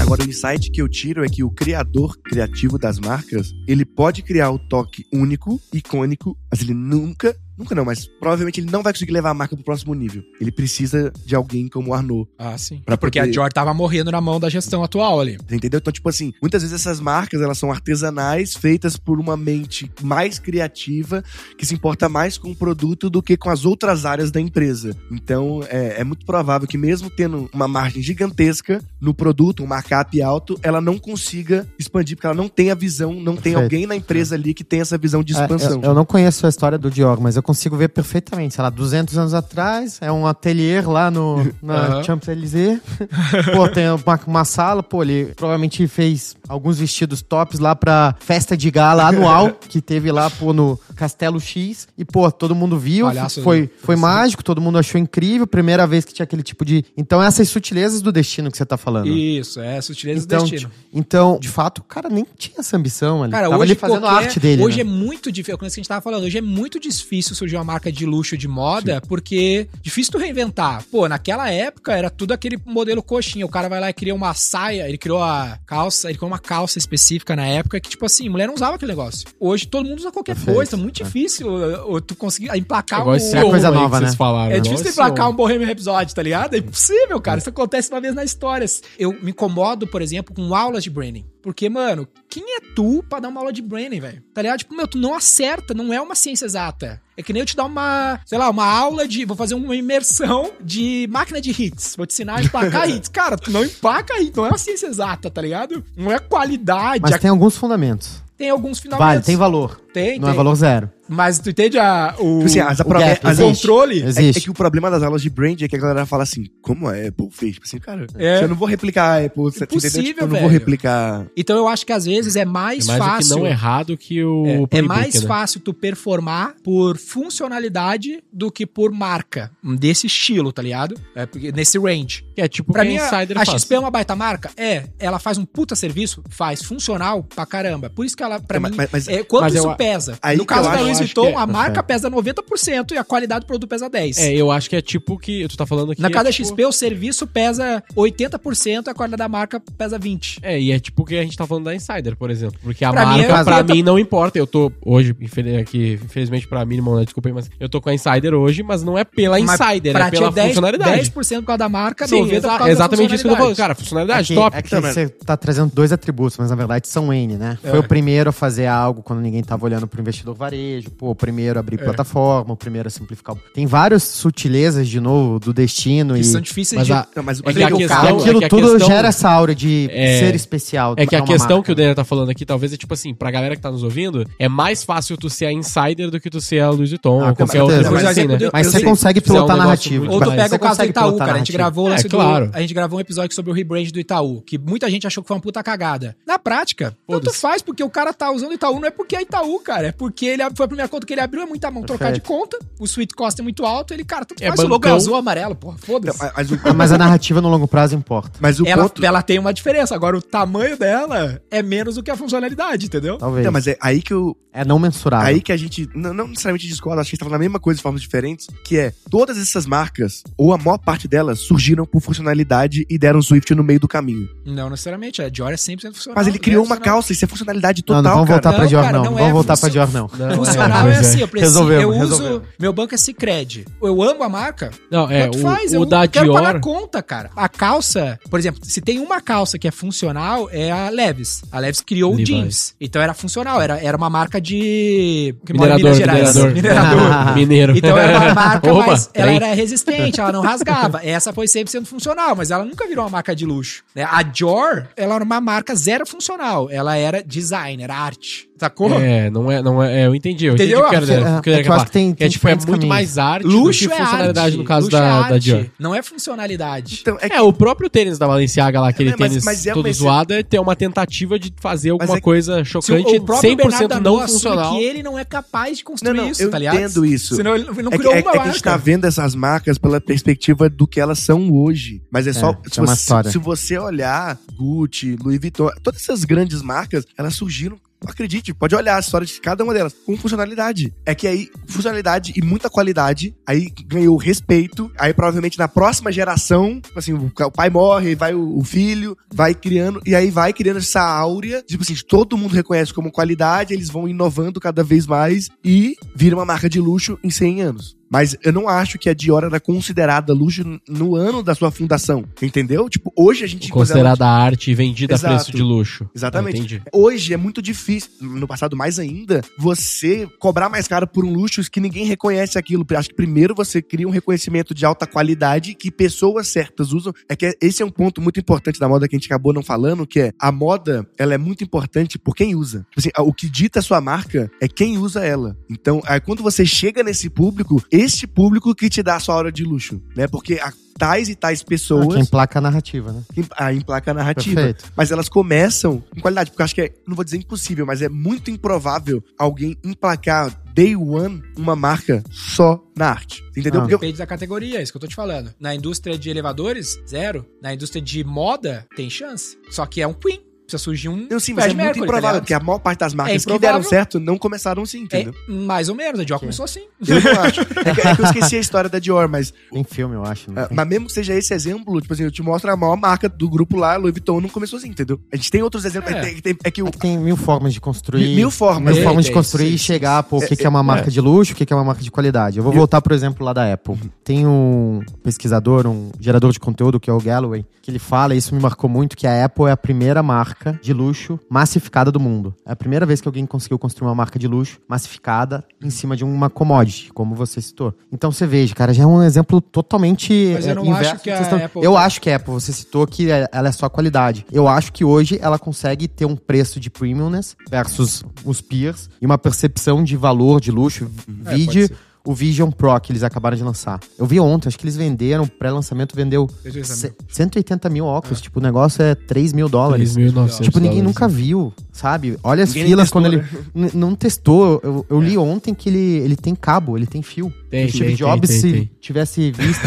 [0.10, 4.24] Agora, o insight que eu tiro é que o criador criativo das marcas, ele pode
[4.24, 8.94] criar o toque único, icônico, mas ele nunca, nunca não, mas provavelmente ele não vai
[8.94, 10.24] conseguir levar a marca pro próximo nível.
[10.40, 12.28] Ele precisa de alguém como o Arnaud.
[12.40, 12.82] Ah, sim.
[12.86, 15.38] Pra porque poder- a Dior tava morrendo na mão da gestão atual ali.
[15.52, 15.78] Entendeu?
[15.80, 20.40] Então, tipo assim, muitas vezes essas marcas, elas são artesanais, feitas por uma mente mais
[20.40, 21.24] criativa,
[21.58, 24.96] que se importa mais com o produto do que com as outras áreas da empresa.
[25.12, 30.22] Então, é, é muito provável que mesmo tendo uma margem gigantesca no produto, um markup
[30.22, 33.62] alto, ela não consiga expandir, porque ela não tem a visão, não tem Perfeito.
[33.64, 35.82] alguém na empresa ali que tem essa visão de É, expansão.
[35.82, 38.54] eu, eu não conheço a história do Dior, mas eu consigo ver perfeitamente.
[38.54, 42.04] Sei lá, 200 anos atrás, é um ateliê lá no, na.
[42.04, 42.80] Champs-Élysées.
[43.56, 48.56] pô, tem uma, uma sala, pô, ele provavelmente fez alguns vestidos tops lá pra festa
[48.56, 51.88] de gala anual que teve lá, pô, no Castelo X.
[51.98, 55.48] E, pô, todo mundo viu, Palhaço foi, do- foi mágico, todo mundo achou incrível.
[55.48, 56.86] Primeira vez que tinha aquele tipo de.
[56.96, 59.08] Então, essas sutilezas do destino que você tá falando.
[59.08, 60.70] Isso, é, sutileza Então, do destino.
[60.72, 63.32] ti- então, de fato, o cara nem tinha essa ambição ali.
[63.32, 64.62] Cara, Tava hoje ali fazendo a qualquer- arte dele.
[64.64, 64.82] Hoje né?
[64.82, 67.92] é muito difícil, como a gente tava falando, hoje é muito difícil surgir uma marca
[67.92, 70.84] de luxo de moda, porque difícil tu reinventar.
[70.92, 73.46] Pô, naquela época era tudo aquele modelo coxinha.
[73.46, 76.40] O cara vai lá e cria uma saia, ele criou a calça, ele criou uma
[76.40, 79.28] calça específica na época que, tipo assim, mulher não usava aquele negócio.
[79.40, 81.06] Hoje todo mundo usa qualquer Perfeito, coisa, é muito é.
[81.06, 83.14] difícil uh, uh, tu conseguir emplacar um...
[83.14, 84.12] É coisa nova, né?
[84.14, 84.52] falaram.
[84.52, 85.34] É Igual difícil emplacar Omo.
[85.34, 86.54] um Bohemian Rhapsody, tá ligado?
[86.54, 87.40] É impossível, cara.
[87.40, 88.66] Isso acontece uma vez na história.
[88.98, 91.26] Eu me incomodo, por exemplo, com aulas de branding.
[91.42, 94.22] Porque, mano, quem é tu pra dar uma aula de branding, velho?
[94.34, 94.60] Tá ligado?
[94.60, 97.02] Tipo, meu, tu não acerta, não é uma ciência exata.
[97.20, 99.26] É que nem eu te dar uma, sei lá, uma aula de.
[99.26, 101.96] Vou fazer uma imersão de máquina de hits.
[101.98, 103.10] Vou te ensinar a emplacar hits.
[103.10, 105.84] Cara, tu não empaca hits, não é uma ciência exata, tá ligado?
[105.98, 107.02] Não é qualidade.
[107.02, 108.24] Mas a- tem alguns fundamentos.
[108.38, 109.06] tem alguns finalmente.
[109.06, 109.82] Vale, tem valor.
[109.94, 110.34] Tem, Não tem.
[110.34, 110.90] é valor zero.
[111.10, 113.62] Mas tu entende a, o, Tipo assim, as o gap as- existe.
[113.62, 114.02] controle?
[114.02, 114.38] É, Existe.
[114.38, 116.88] é que o problema das aulas de brand é que a galera fala assim, como
[116.88, 117.54] a Apple fez?
[117.56, 118.44] Tipo assim, cara, É.
[118.44, 120.14] eu não vou replicar a Apple, você Impossível, entendeu?
[120.14, 121.26] Tipo, eu não vou replicar...
[121.36, 123.32] Então eu acho que às vezes é mais, É mais fácil.
[123.32, 125.28] o que não errado que o É, é mais né?
[125.28, 129.52] fácil tu performar por funcionalidade do que por marca.
[129.64, 130.96] Desse estilo, tá ligado?
[131.16, 132.26] É, porque- nesse range.
[132.36, 133.46] Que é tipo Pra mim, a a, Insider a.
[133.46, 134.52] XP é uma baita marca?
[134.58, 134.84] É.
[135.00, 136.24] Ela faz um puta serviço?
[136.30, 136.62] Faz.
[136.64, 137.90] Funcional pra caramba.
[137.90, 139.76] Por isso que ela, pra Mas- mim, mas- mas- é, quanto mas eu isso a-
[139.76, 140.18] pesa?
[140.22, 141.84] aí no que caso eu da acho- Que é- a marca é.
[141.84, 144.20] pesa 90% e a qualidade do produto pesa 10%.
[144.20, 146.02] É, eu acho que é tipo que tu tá falando aqui.
[146.02, 150.40] Na é cada tipo- XP, o serviço pesa 80%, a qualidade da marca pesa 20%.
[150.42, 152.60] É, e é tipo o que a gente tá falando da Insider, por exemplo.
[152.64, 154.38] Porque a Pra mim, marca, é- pra eu- mim, não importa.
[154.38, 157.04] Eu tô hoje, infeliz- aqui, infelizmente pra mínimo, né?
[157.04, 159.94] Desculpa aí, mas eu tô com a Insider hoje, mas não é pela Mas Insider,
[159.94, 160.92] pra é pela 10, funcionalidade.
[160.92, 163.34] 10% por causa da marca, Sim, 90% por exa- causa da exatamente isso que eu
[163.36, 163.56] tô falando.
[163.58, 164.58] Cara, funcionalidade, É que, top.
[164.58, 167.58] é que você tá trazendo dois atributos, mas na verdade são N, né?
[167.64, 167.70] É.
[167.70, 171.16] Foi o primeiro a fazer algo quando ninguém tava olhando pro investidor varejo, pô, o
[171.16, 171.84] primeiro a abrir É.
[171.84, 173.36] plataforma, o primeiro a simplificar.
[173.36, 176.24] o- Tem várias sutilezas, de novo, do destino Que e...
[176.24, 176.94] são difíceis Mas de...
[176.94, 178.72] a- Não, mas o É que a questão- E falo- aquilo é que a tudo
[178.72, 180.94] questão- gera essa aura de É- ser especial.
[180.98, 181.66] É que a questão marca.
[181.66, 183.84] que o Daniel tá falando aqui, talvez é tipo assim, pra galera que tá nos
[183.84, 187.22] ouvindo, é mais fácil tu ser a Insider do que tu ser a Louis Vuitton
[187.24, 188.38] Ah, ou qualquer outra coisa Mas assim, né?
[188.52, 190.12] Mas você consegue um pilotar a negócio narrativa.
[190.14, 191.34] Ou tu pega o caso do Itaú, cara.
[191.34, 192.50] A gente gravou o É, lance do- claro.
[192.54, 195.28] A gente gravou um episódio sobre o rebrand do Itaú, que muita gente achou que
[195.28, 196.16] foi uma puta cagada.
[196.26, 199.22] Na prática, tanto faz, porque o cara tá usando o Itaú, não é porque é
[199.22, 199.88] Itaú, cara.
[199.88, 202.22] É porque ele foi a primeira conta que ele abriu, é muita mão trocar de
[202.22, 202.28] Perfeito.
[202.28, 204.92] conta, o sweet cost é muito alto, ele, cara, tanto É faz, o logo é
[204.92, 206.20] azul amarelo, porra, Então, foda-se.
[206.20, 208.32] mas- mas o, Mas a narrativa no longo prazo importa.
[208.40, 209.04] mas o Ela, ponto...
[209.04, 213.18] ela tem uma diferença, agora o tamanho dela é menos do que a funcionalidade, entendeu?
[213.18, 213.42] Talvez.
[213.42, 215.28] Então, mas é aí que eu, É não mensurável.
[215.28, 217.44] Aí que a gente, não, não necessariamente discorda, acho que a gente tá falando a
[217.44, 221.40] mesma coisa de formas diferentes, que é, todas essas marcas, ou a maior parte delas,
[221.40, 224.28] surgiram por funcionalidade e deram Swift no meio do caminho.
[224.46, 226.16] Não necessariamente, a Dior é 100% funcional.
[226.16, 228.42] Mas ele criou é uma calça, isso é funcionalidade Não, total, não vamos cara.
[228.42, 229.04] voltar pra Não, Dior, cara, não.
[229.06, 230.10] não é Vamos voltar pra funcio- Dior, não.
[230.18, 230.36] Não,
[230.70, 231.52] Funcional é, pois assim, eu preciso.
[231.64, 232.44] Resolvemos, eu uso.
[232.60, 233.66] Meu banco é Cicred.
[233.82, 234.72] Eu amo a marca.
[234.92, 236.62] Não, é, o, faz, o eu da quero pagar Dior...
[236.62, 237.30] conta, cara.
[237.36, 241.42] A calça, por exemplo, se tem uma calça que é funcional, é a Levis.
[241.52, 242.30] A Levis criou Levi's.
[242.30, 242.76] o jeans.
[242.80, 245.36] Então era funcional, era, era uma marca de.
[245.46, 246.36] que Minerador, Minas Gerais.
[246.36, 246.54] minerador.
[246.54, 247.36] Minerador.
[247.36, 247.78] Mineiro.
[247.78, 251.02] Então era uma marca, Opa, mas ela era resistente, ela não rasgava.
[251.04, 253.84] Essa foi sempre sendo funcional, mas ela nunca virou uma marca de luxo.
[253.96, 254.08] né?
[254.10, 256.70] A Dior, ela era uma marca zero funcional.
[256.70, 258.49] Ela era design, era arte.
[258.60, 258.92] Sacou?
[259.00, 260.46] É, não é, não é, é, eu entendi.
[260.46, 260.80] Eu Entendeu?
[260.80, 262.24] entendi o que era, É, o que eu é que eu acho que tem- Que
[262.24, 262.88] é, tem tipo, é muito caminhos.
[262.90, 264.58] mais arte Luxo do que é funcionalidade arte.
[264.58, 265.66] no caso Luxo é da, arte, da Dior.
[265.80, 266.98] Não é funcionalidade.
[267.02, 269.66] Então, é que É, o próprio tênis da Balenciaga lá, aquele É, mas- tênis mas
[269.66, 272.66] é- todo mas- zoado, é ter uma tentativa de fazer alguma é coisa Se o,
[272.82, 273.56] chocante o próprio 100%
[273.88, 274.76] Bernardo não funcional.
[274.76, 276.76] que ele não é capaz de construir Não, não, isso, eu tá ligado?
[276.76, 277.36] entendo isso.
[277.36, 278.52] Senão ele não É que, criou é- uma é que a marca.
[278.52, 282.02] gente tá vendo essas marcas pela perspectiva do que elas são hoje.
[282.12, 282.52] Mas é só.
[282.52, 287.78] É, você, se você olhar Gucci, Louis Vuitton, todas essas grandes marcas, elas surgiram.
[288.06, 290.94] Acredite, pode olhar a história de cada uma delas com funcionalidade.
[291.06, 294.92] É que aí, funcionalidade e muita qualidade, aí ganhou respeito.
[294.98, 300.02] Aí provavelmente na próxima geração, assim, o pai morre, vai o, o filho, vai criando,
[300.06, 304.08] e aí vai criando essa áurea, tipo assim, todo mundo reconhece como qualidade, eles vão
[304.08, 307.99] inovando cada vez mais e vira uma marca de luxo em 100 anos.
[308.10, 312.26] Mas eu não acho que a Dior era considerada luxo no ano da sua fundação.
[312.42, 312.90] Entendeu?
[312.90, 315.36] Tipo, hoje a gente Considerada arte e vendida a Exato.
[315.36, 316.10] preço de luxo.
[316.16, 316.82] Exatamente.
[316.94, 321.70] Hoje é muito difícil, no passado mais ainda, você cobrar mais caro por um luxo
[321.70, 322.86] que ninguém reconhece aquilo.
[322.96, 327.14] Acho que primeiro você cria um reconhecimento de alta qualidade que pessoas certas usam.
[327.28, 329.64] É que esse é um ponto muito importante da moda que a gente acabou não
[329.64, 332.86] falando, que é a moda, ela é muito importante por quem usa.
[332.90, 335.56] Tipo assim, o que dita a sua marca é quem usa ela.
[335.70, 339.52] Então, aí quando você chega nesse público, este público que te dá a sua hora
[339.52, 340.28] de luxo, né?
[340.28, 343.24] Porque a tais e tais Ah, pessoas Quem placa a narrativa, né?
[343.38, 344.56] em, ah, em placa narrativa.
[344.56, 344.92] Perfeito.
[344.98, 348.02] Mas elas começam com qualidade, porque eu acho que é, não vou dizer impossível, mas
[348.02, 353.42] é muito improvável alguém emplacar day one uma marca só na arte.
[353.56, 353.80] Entendeu?
[353.80, 353.84] Ah.
[353.84, 355.54] Porque eu- Depende da categoria, é isso que eu tô te falando.
[355.60, 357.46] Na indústria de elevadores, zero.
[357.62, 359.58] Na indústria de moda, tem chance.
[359.72, 360.42] Só que é um Queen.
[360.70, 361.28] Precisa surgir um.
[361.30, 362.40] eu sim, mas é muito tá improvável, ligado?
[362.42, 365.34] porque a maior parte das marcas É que deram certo não começaram assim, É, entendeu?
[365.48, 366.20] mais ou menos.
[366.20, 366.82] A Dior começou assim.
[367.08, 367.62] Eu não acho.
[367.62, 367.66] É
[367.96, 370.52] que, é que eu esqueci a história da Dior, mas, Tem filme, eu acho.
[370.52, 370.76] Não tem?
[370.78, 373.50] mas mesmo que seja esse exemplo, tipo assim, eu te mostro a maior marca do
[373.50, 375.20] grupo lá, Louis Vuitton, não começou assim, entendeu?
[375.34, 376.12] A gente tem outros exemplos.
[376.14, 376.20] É.
[376.20, 376.88] É, que tem- é que o.
[376.88, 378.36] É tem mil formas de construir.
[378.36, 378.94] Mil- formas.
[378.94, 381.10] Mil É, formas de é construir e chegar, pô, o que, que é uma marca
[381.10, 382.58] de luxo, o que, que é uma marca de qualidade.
[382.58, 383.96] Eu vou Eu- voltar, por exemplo, lá da Apple.
[384.24, 388.38] Tem um pesquisador, um gerador de conteúdo, que é o Galloway, que ele fala, e
[388.38, 392.20] isso me marcou muito, que a Apple é a primeira marca de luxo massificada do
[392.20, 392.54] mundo.
[392.66, 396.16] É a primeira vez que alguém conseguiu construir uma marca de luxo massificada em cima
[396.16, 397.94] de uma commodity, como você citou.
[398.12, 401.24] Então você veja, cara, já é um exemplo totalmente Mas eu é, não inverso acho
[401.24, 403.72] que a estão- Apple- Eu acho que a Apple, você citou que é- ela é
[403.72, 404.46] só qualidade.
[404.52, 409.26] Eu acho que hoje ela consegue ter um preço de premiumness versus os peers e
[409.26, 411.10] uma percepção de valor, de luxo.
[411.46, 411.98] É, Vide pode ser.
[412.30, 414.00] O Vision Pro que eles acabaram de lançar.
[414.18, 417.90] Eu vi ontem, acho que eles venderam, pré-lançamento vendeu Deixa eu ver ce- essa- 180
[417.90, 418.40] mil óculos.
[418.40, 420.14] Tipo, o negócio é 3 mil dólares.
[420.14, 421.16] 3.900 Tipo, ninguém dólares.
[421.16, 422.38] nunca viu, sabe?
[422.44, 423.44] Olha as Ninguém filas testou, quando ele.
[423.74, 423.90] né?
[423.96, 424.80] Não testou.
[424.84, 427.52] Eu, eu li ontem que ele, ele tem cabo, ele tem fio.
[427.70, 429.82] Tem, o Steve tem, Jobs, tem, se tem, tivesse visto,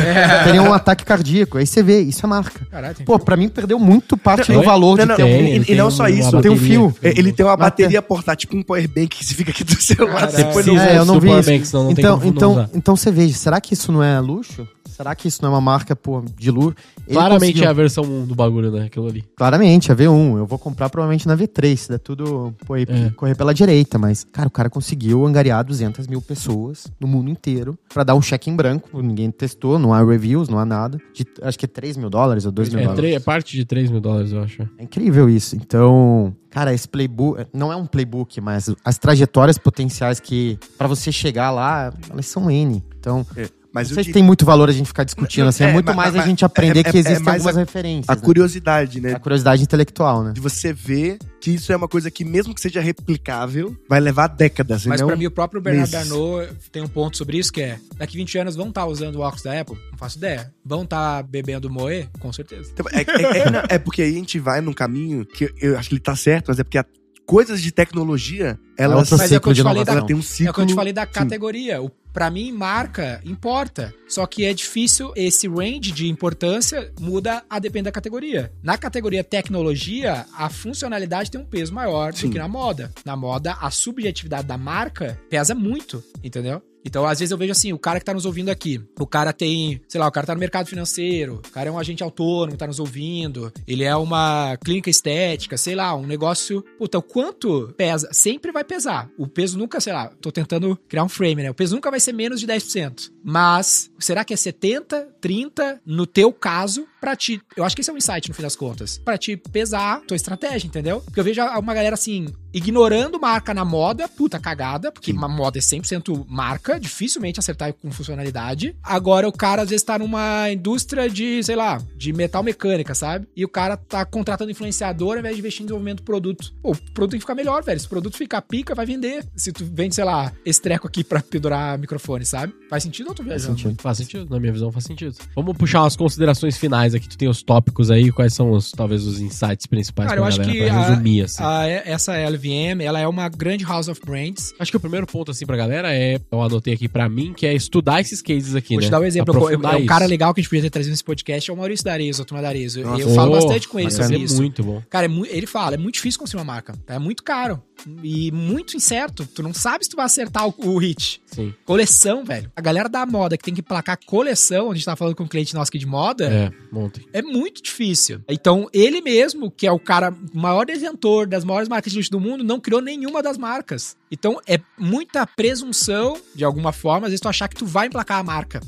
[0.45, 1.59] teria um ataque cardíaco.
[1.59, 2.65] Aí você vê, isso é marca.
[2.71, 5.23] Caralho, Pô, pra mim perdeu muito parte do valor Não, de não, ter.
[5.25, 6.95] Tem, e- ele e não só isso, tem um fio.
[7.03, 9.75] É, Ele tem uma Mas bateria portátil, tipo um powerbank que se fica aqui do
[9.81, 10.15] seu lado.
[10.33, 10.37] Caralho.
[10.37, 11.67] Depois não Sim, É, eu não vi isso.
[11.67, 12.71] senão não tem então, não então, usar.
[12.75, 14.67] então você veja, será que isso não é luxo?
[15.03, 16.77] Será que isso não é uma marca, pô, de luxo?
[17.07, 18.85] Ele Claramente conseguiu- é a versão 1 do bagulho, né?
[18.85, 19.25] Aquilo ali.
[19.37, 20.37] Claramente, a V1.
[20.39, 22.87] Eu vou comprar provavelmente na V3, se der tudo pô, É.
[23.17, 23.99] correr pela direita.
[23.99, 28.23] Mas, cara, o cara conseguiu angariar 200 mil pessoas no mundo inteiro pra dar um
[28.23, 29.03] cheque em branco.
[29.03, 30.99] Ninguém testou, não há reviews, não há nada.
[31.13, 33.15] De, acho que é 3 mil dólares ou 2 mil É, dólares.
[33.17, 34.63] é parte de 3 mil dólares, eu acho.
[34.79, 35.57] É incrível isso.
[35.57, 41.11] Então, cara, esse playbook não é um playbook, mas as trajetórias potenciais que pra você
[41.11, 42.83] chegar lá, elas são N.
[43.01, 43.27] Então,
[43.75, 45.65] Mas não eu sei se tem muito valor a gente ficar discutindo assim.
[45.65, 47.37] É, é, muito mas- mais a mas- gente aprender é- que é- é existem mais
[47.41, 48.09] algumas a- referências.
[48.09, 48.21] a né?
[48.21, 49.15] curiosidade, né?
[49.15, 50.33] A curiosidade intelectual, né?
[50.33, 54.27] De você ver que isso é uma coisa que, mesmo que seja replicável, vai levar
[54.29, 54.85] décadas.
[54.87, 56.13] Mas pra mim, o próprio Bernardo meses.
[56.13, 59.21] Arnault tem um ponto sobre isso, que é, daqui 20 anos vão estar usando o
[59.21, 59.77] óculos da Apple?
[59.91, 60.53] Não faço ideia.
[60.65, 62.09] Vão estar bebendo Moe?
[62.21, 62.71] Com certeza.
[62.73, 65.89] Então, É, é- é- é porque aí a gente vai num caminho que eu acho
[65.89, 66.85] que ele tá certo, mas é porque a-
[67.25, 70.07] coisas de tecnologia, elas, Mas é o que eu ciclo te de falei da- ela
[70.07, 70.51] tem um É ciclo.
[70.51, 71.13] o que eu te falei da sim.
[71.13, 71.81] categoria.
[71.81, 73.95] O, pra mim, marca importa.
[74.09, 78.53] Só que é difícil, esse range de importância muda a depender da categoria.
[78.63, 82.27] Na categoria tecnologia, a funcionalidade tem um peso maior Sim.
[82.27, 82.93] do que na moda.
[83.05, 86.63] Na moda, a subjetividade da marca pesa muito, entendeu?
[86.85, 89.33] Então, às vezes eu vejo assim, o cara que tá nos ouvindo aqui, o cara
[89.33, 92.57] tem, sei lá, o cara tá no mercado financeiro, o cara é um agente autônomo,
[92.57, 96.65] tá nos ouvindo, ele é uma clínica estética, sei lá, um negócio.
[96.79, 98.09] Puta, o quanto pesa?
[98.13, 99.09] Sempre vai pesar.
[99.17, 101.51] O peso nunca, sei lá, tô tentando criar um frame, né?
[101.51, 103.11] O peso nunca vai ser menos de 10%.
[103.25, 107.41] Mas será que é 70, 30 no teu caso pra ti?
[107.57, 108.99] Eu acho que esse é um insight no fim das contas.
[108.99, 111.01] Pra te pesar tua estratégia, entendeu?
[111.01, 115.59] Porque eu vejo uma galera assim, ignorando marca na moda, puta cagada, porque uma moda
[115.59, 118.77] é 100% marca, dificilmente acertar com funcionalidade.
[118.83, 123.29] Agora o cara às vezes tá numa indústria de, sei lá, de metal mecânica, sabe?
[123.37, 126.53] E o cara tá contratando influenciador ao invés de investir em desenvolvimento do produto.
[126.63, 127.81] Pô, o produto tem que ficar melhor, velho.
[127.81, 129.25] Se o produto ficar pica, vai vender.
[129.37, 132.55] Se tu vende, sei lá, esse treco aqui pra pendurar microfone, sabe?
[132.69, 133.59] Faz sentido ou tu viajando?
[133.59, 133.81] sentido.
[133.83, 135.15] Faz sentido, na minha visão faz sentido.
[135.35, 137.09] Vamos puxar umas considerações finais aqui.
[137.09, 140.29] Tu tem os tópicos aí, quais são os, talvez, os insights principais Cara, eu pra
[140.29, 141.43] acho galera, que pra a- resumir, assim.
[141.43, 144.55] A- essa LVM, ela é uma grande house of brands.
[144.59, 147.47] Acho que o primeiro ponto, assim, pra galera é, eu anotei aqui pra mim, que
[147.47, 148.87] é estudar esses cases aqui, Vou né?
[148.87, 149.35] te dar um exemplo.
[149.35, 151.57] Aprofundar É um cara legal que a gente podia ter trazido nesse podcast, é o
[151.57, 152.81] Maurício Darezo, a turma Darezo.
[152.83, 153.03] Nossa.
[153.03, 154.37] Eu falo Oh, bastante com ele sobre ser isso.
[154.37, 154.83] muito bom.
[154.89, 156.75] Cara, é mu- ele fala, é muito difícil construir uma marca.
[156.87, 157.63] É muito caro.
[158.05, 159.27] E muito incerto.
[159.27, 161.21] Tu não sabe se tu vai acertar o, o hit.
[161.27, 161.53] Sim.
[161.65, 162.51] Coleção, velho.
[162.55, 165.29] A galera da moda que tem que placar coleção, a gente tá falando com um
[165.29, 167.05] cliente nosso aqui de moda, É, ontem.
[167.13, 168.21] é muito difícil.
[168.29, 172.21] Então, ele mesmo, que é o cara maior detentor das maiores marcas de luxo do
[172.21, 173.97] mundo, não criou nenhuma das marcas.
[174.11, 178.19] Então, é muita presunção, de alguma forma, às vezes tu achar que tu vai emplacar
[178.19, 178.61] a marca.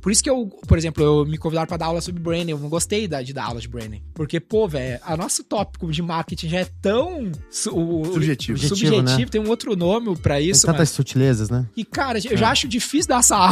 [0.00, 2.58] Por isso que eu, por exemplo, eu me convidaram pra dar aula sobre branding, eu
[2.58, 4.02] não gostei da- de dar aula de branding.
[4.14, 7.30] Porque, pô, velho, a nosso tópico de marketing já é tão
[7.70, 8.58] o- Subjetivo.
[8.58, 9.26] subjetivo, Subjetivo, né?
[9.30, 10.90] tem um outro nome pra Tem isso, tantas mas...
[10.90, 11.66] sutilezas, né?
[11.76, 13.51] E, cara, eu já acho difícil dar essa aula.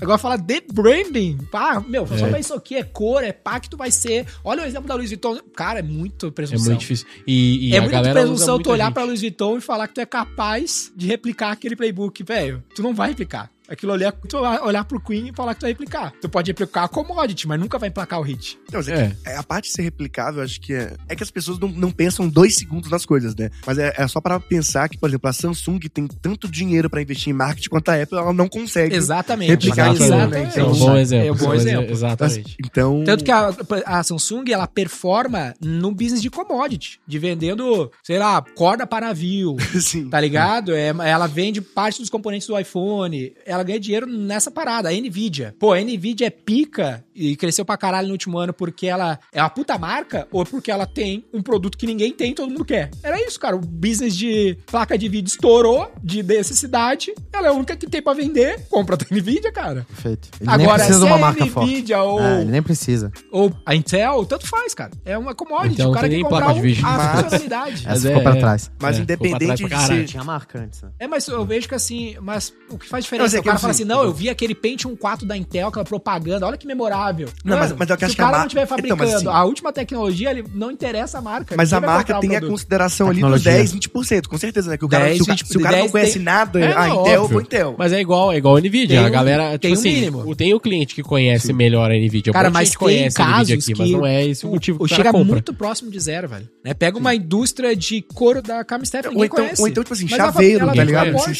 [0.00, 1.38] Agora falar de branding.
[1.50, 2.28] Pá, meu, só É.
[2.30, 4.26] pra isso aqui é cor, é pá que tu vai ser.
[4.44, 5.38] Olha o exemplo da Louis Vuitton.
[5.54, 6.66] Cara, é muito É presunção.
[6.66, 7.06] muito difícil.
[7.26, 8.94] E, e é a muito galera presunção tu olhar gente.
[8.94, 12.62] pra Louis Vuitton e falar que tu é capaz de replicar aquele playbook, velho.
[12.74, 13.50] Tu não vai replicar.
[13.68, 16.12] Aquilo ali é tu vai olhar pro Queen e falar que tu vai replicar.
[16.20, 18.58] Tu pode replicar a commodity, mas nunca vai emplacar o hit.
[18.72, 19.08] Não, mas é É.
[19.08, 21.68] que é, a parte de ser replicável, acho que é, é que as pessoas não,
[21.68, 23.50] não pensam dois segundos nas coisas, né?
[23.66, 27.02] Mas é, é só para pensar que, por exemplo, a Samsung tem tanto dinheiro pra
[27.02, 28.94] investir em marketing quanto a Apple, ela não consegue.
[28.94, 29.50] Exatamente.
[29.50, 30.16] Replicar aquilo, né?
[30.16, 30.58] Exatamente.
[30.58, 31.34] É um Então, bom É exemplo.
[31.34, 31.90] um bom bom exemplo.
[31.92, 32.56] Exatamente.
[32.64, 33.04] Então.
[33.04, 33.50] Tanto que a,
[33.86, 39.56] a Samsung, ela performa no business de commodity, de vendendo, sei lá, corda para navio,
[39.80, 40.08] Sim.
[40.08, 40.74] tá ligado?
[40.74, 45.54] É, ela vende parte dos componentes do iPhone, ela ganha dinheiro nessa parada, a Nvidia.
[45.58, 49.40] Pô, a Nvidia é pica e cresceu pra caralho no último ano porque ela é
[49.42, 52.64] uma puta marca ou porque ela tem um produto que ninguém tem e todo mundo
[52.64, 52.90] quer.
[53.02, 53.56] Era isso, cara.
[53.56, 58.02] O business de placa de vídeo estourou de necessidade, ela é a única que tem
[58.02, 59.86] pra vender, compra da Nvidia, cara.
[59.88, 60.28] Perfeito.
[60.40, 61.70] Ele nem Agora, precisa se de uma é marca forte.
[61.70, 63.10] Nvidia ou É, ele nem precisa.
[63.32, 64.92] ou a Intel, tanto faz, cara.
[65.04, 65.74] É uma commodity.
[65.74, 66.86] Então, o cara não tem tem que nem comprar placa de o- vídeo.
[66.86, 67.72] a Mas- funcionalidade.
[67.76, 68.70] Essa Mas ficou é- pra trás.
[68.80, 70.04] Mas É, independente ficou trás de ser.
[70.04, 70.90] Tinha marca antes, né?
[70.98, 73.40] É, mas eu vejo que assim, mas o que faz Não, diferença mas é é
[73.40, 73.84] o que cara eu fala sei.
[73.84, 77.28] assim, não, eu vi aquele Pentium 4 da Intel, aquela propaganda, olha que memorável.
[77.44, 78.76] Não, mas- Mano, mas eu se acho o que a cara não mar- estiver Então,
[78.76, 81.54] fabricando mas assim- a última tecnologia, ele não interessa a marca.
[81.56, 83.52] Mas a marca o tem a consideração ali dos Tecnologia.
[83.52, 84.76] 10, 20%, com certeza, né?
[84.76, 86.22] Que o cara, 10, se, o, ca- 20, se o cara não 10 conhece tem-
[86.22, 87.28] nada, É, a não, Intel, eu óbvio.
[87.34, 87.74] vou Intel.
[87.78, 88.88] Mas é igual, é igual a Nvidia.
[88.88, 90.18] Tem a galera, tem tipo um assim, mínimo.
[90.30, 92.32] o- tem o cliente que conhece melhor a Nvidia.
[92.32, 94.76] Cara, mas tem conhece a Nvidia casos aqui, que mas não é esse o motivo
[94.84, 96.48] o que o chega muito próximo de zero, velho.
[96.64, 96.74] Né?
[96.74, 98.64] Pega uma indústria de couro da
[99.10, 99.62] ninguém Ou então, conhece.
[99.62, 101.16] ou então, tipo assim, Mas chaveiro, tá ligado?
[101.16, 101.34] Assim,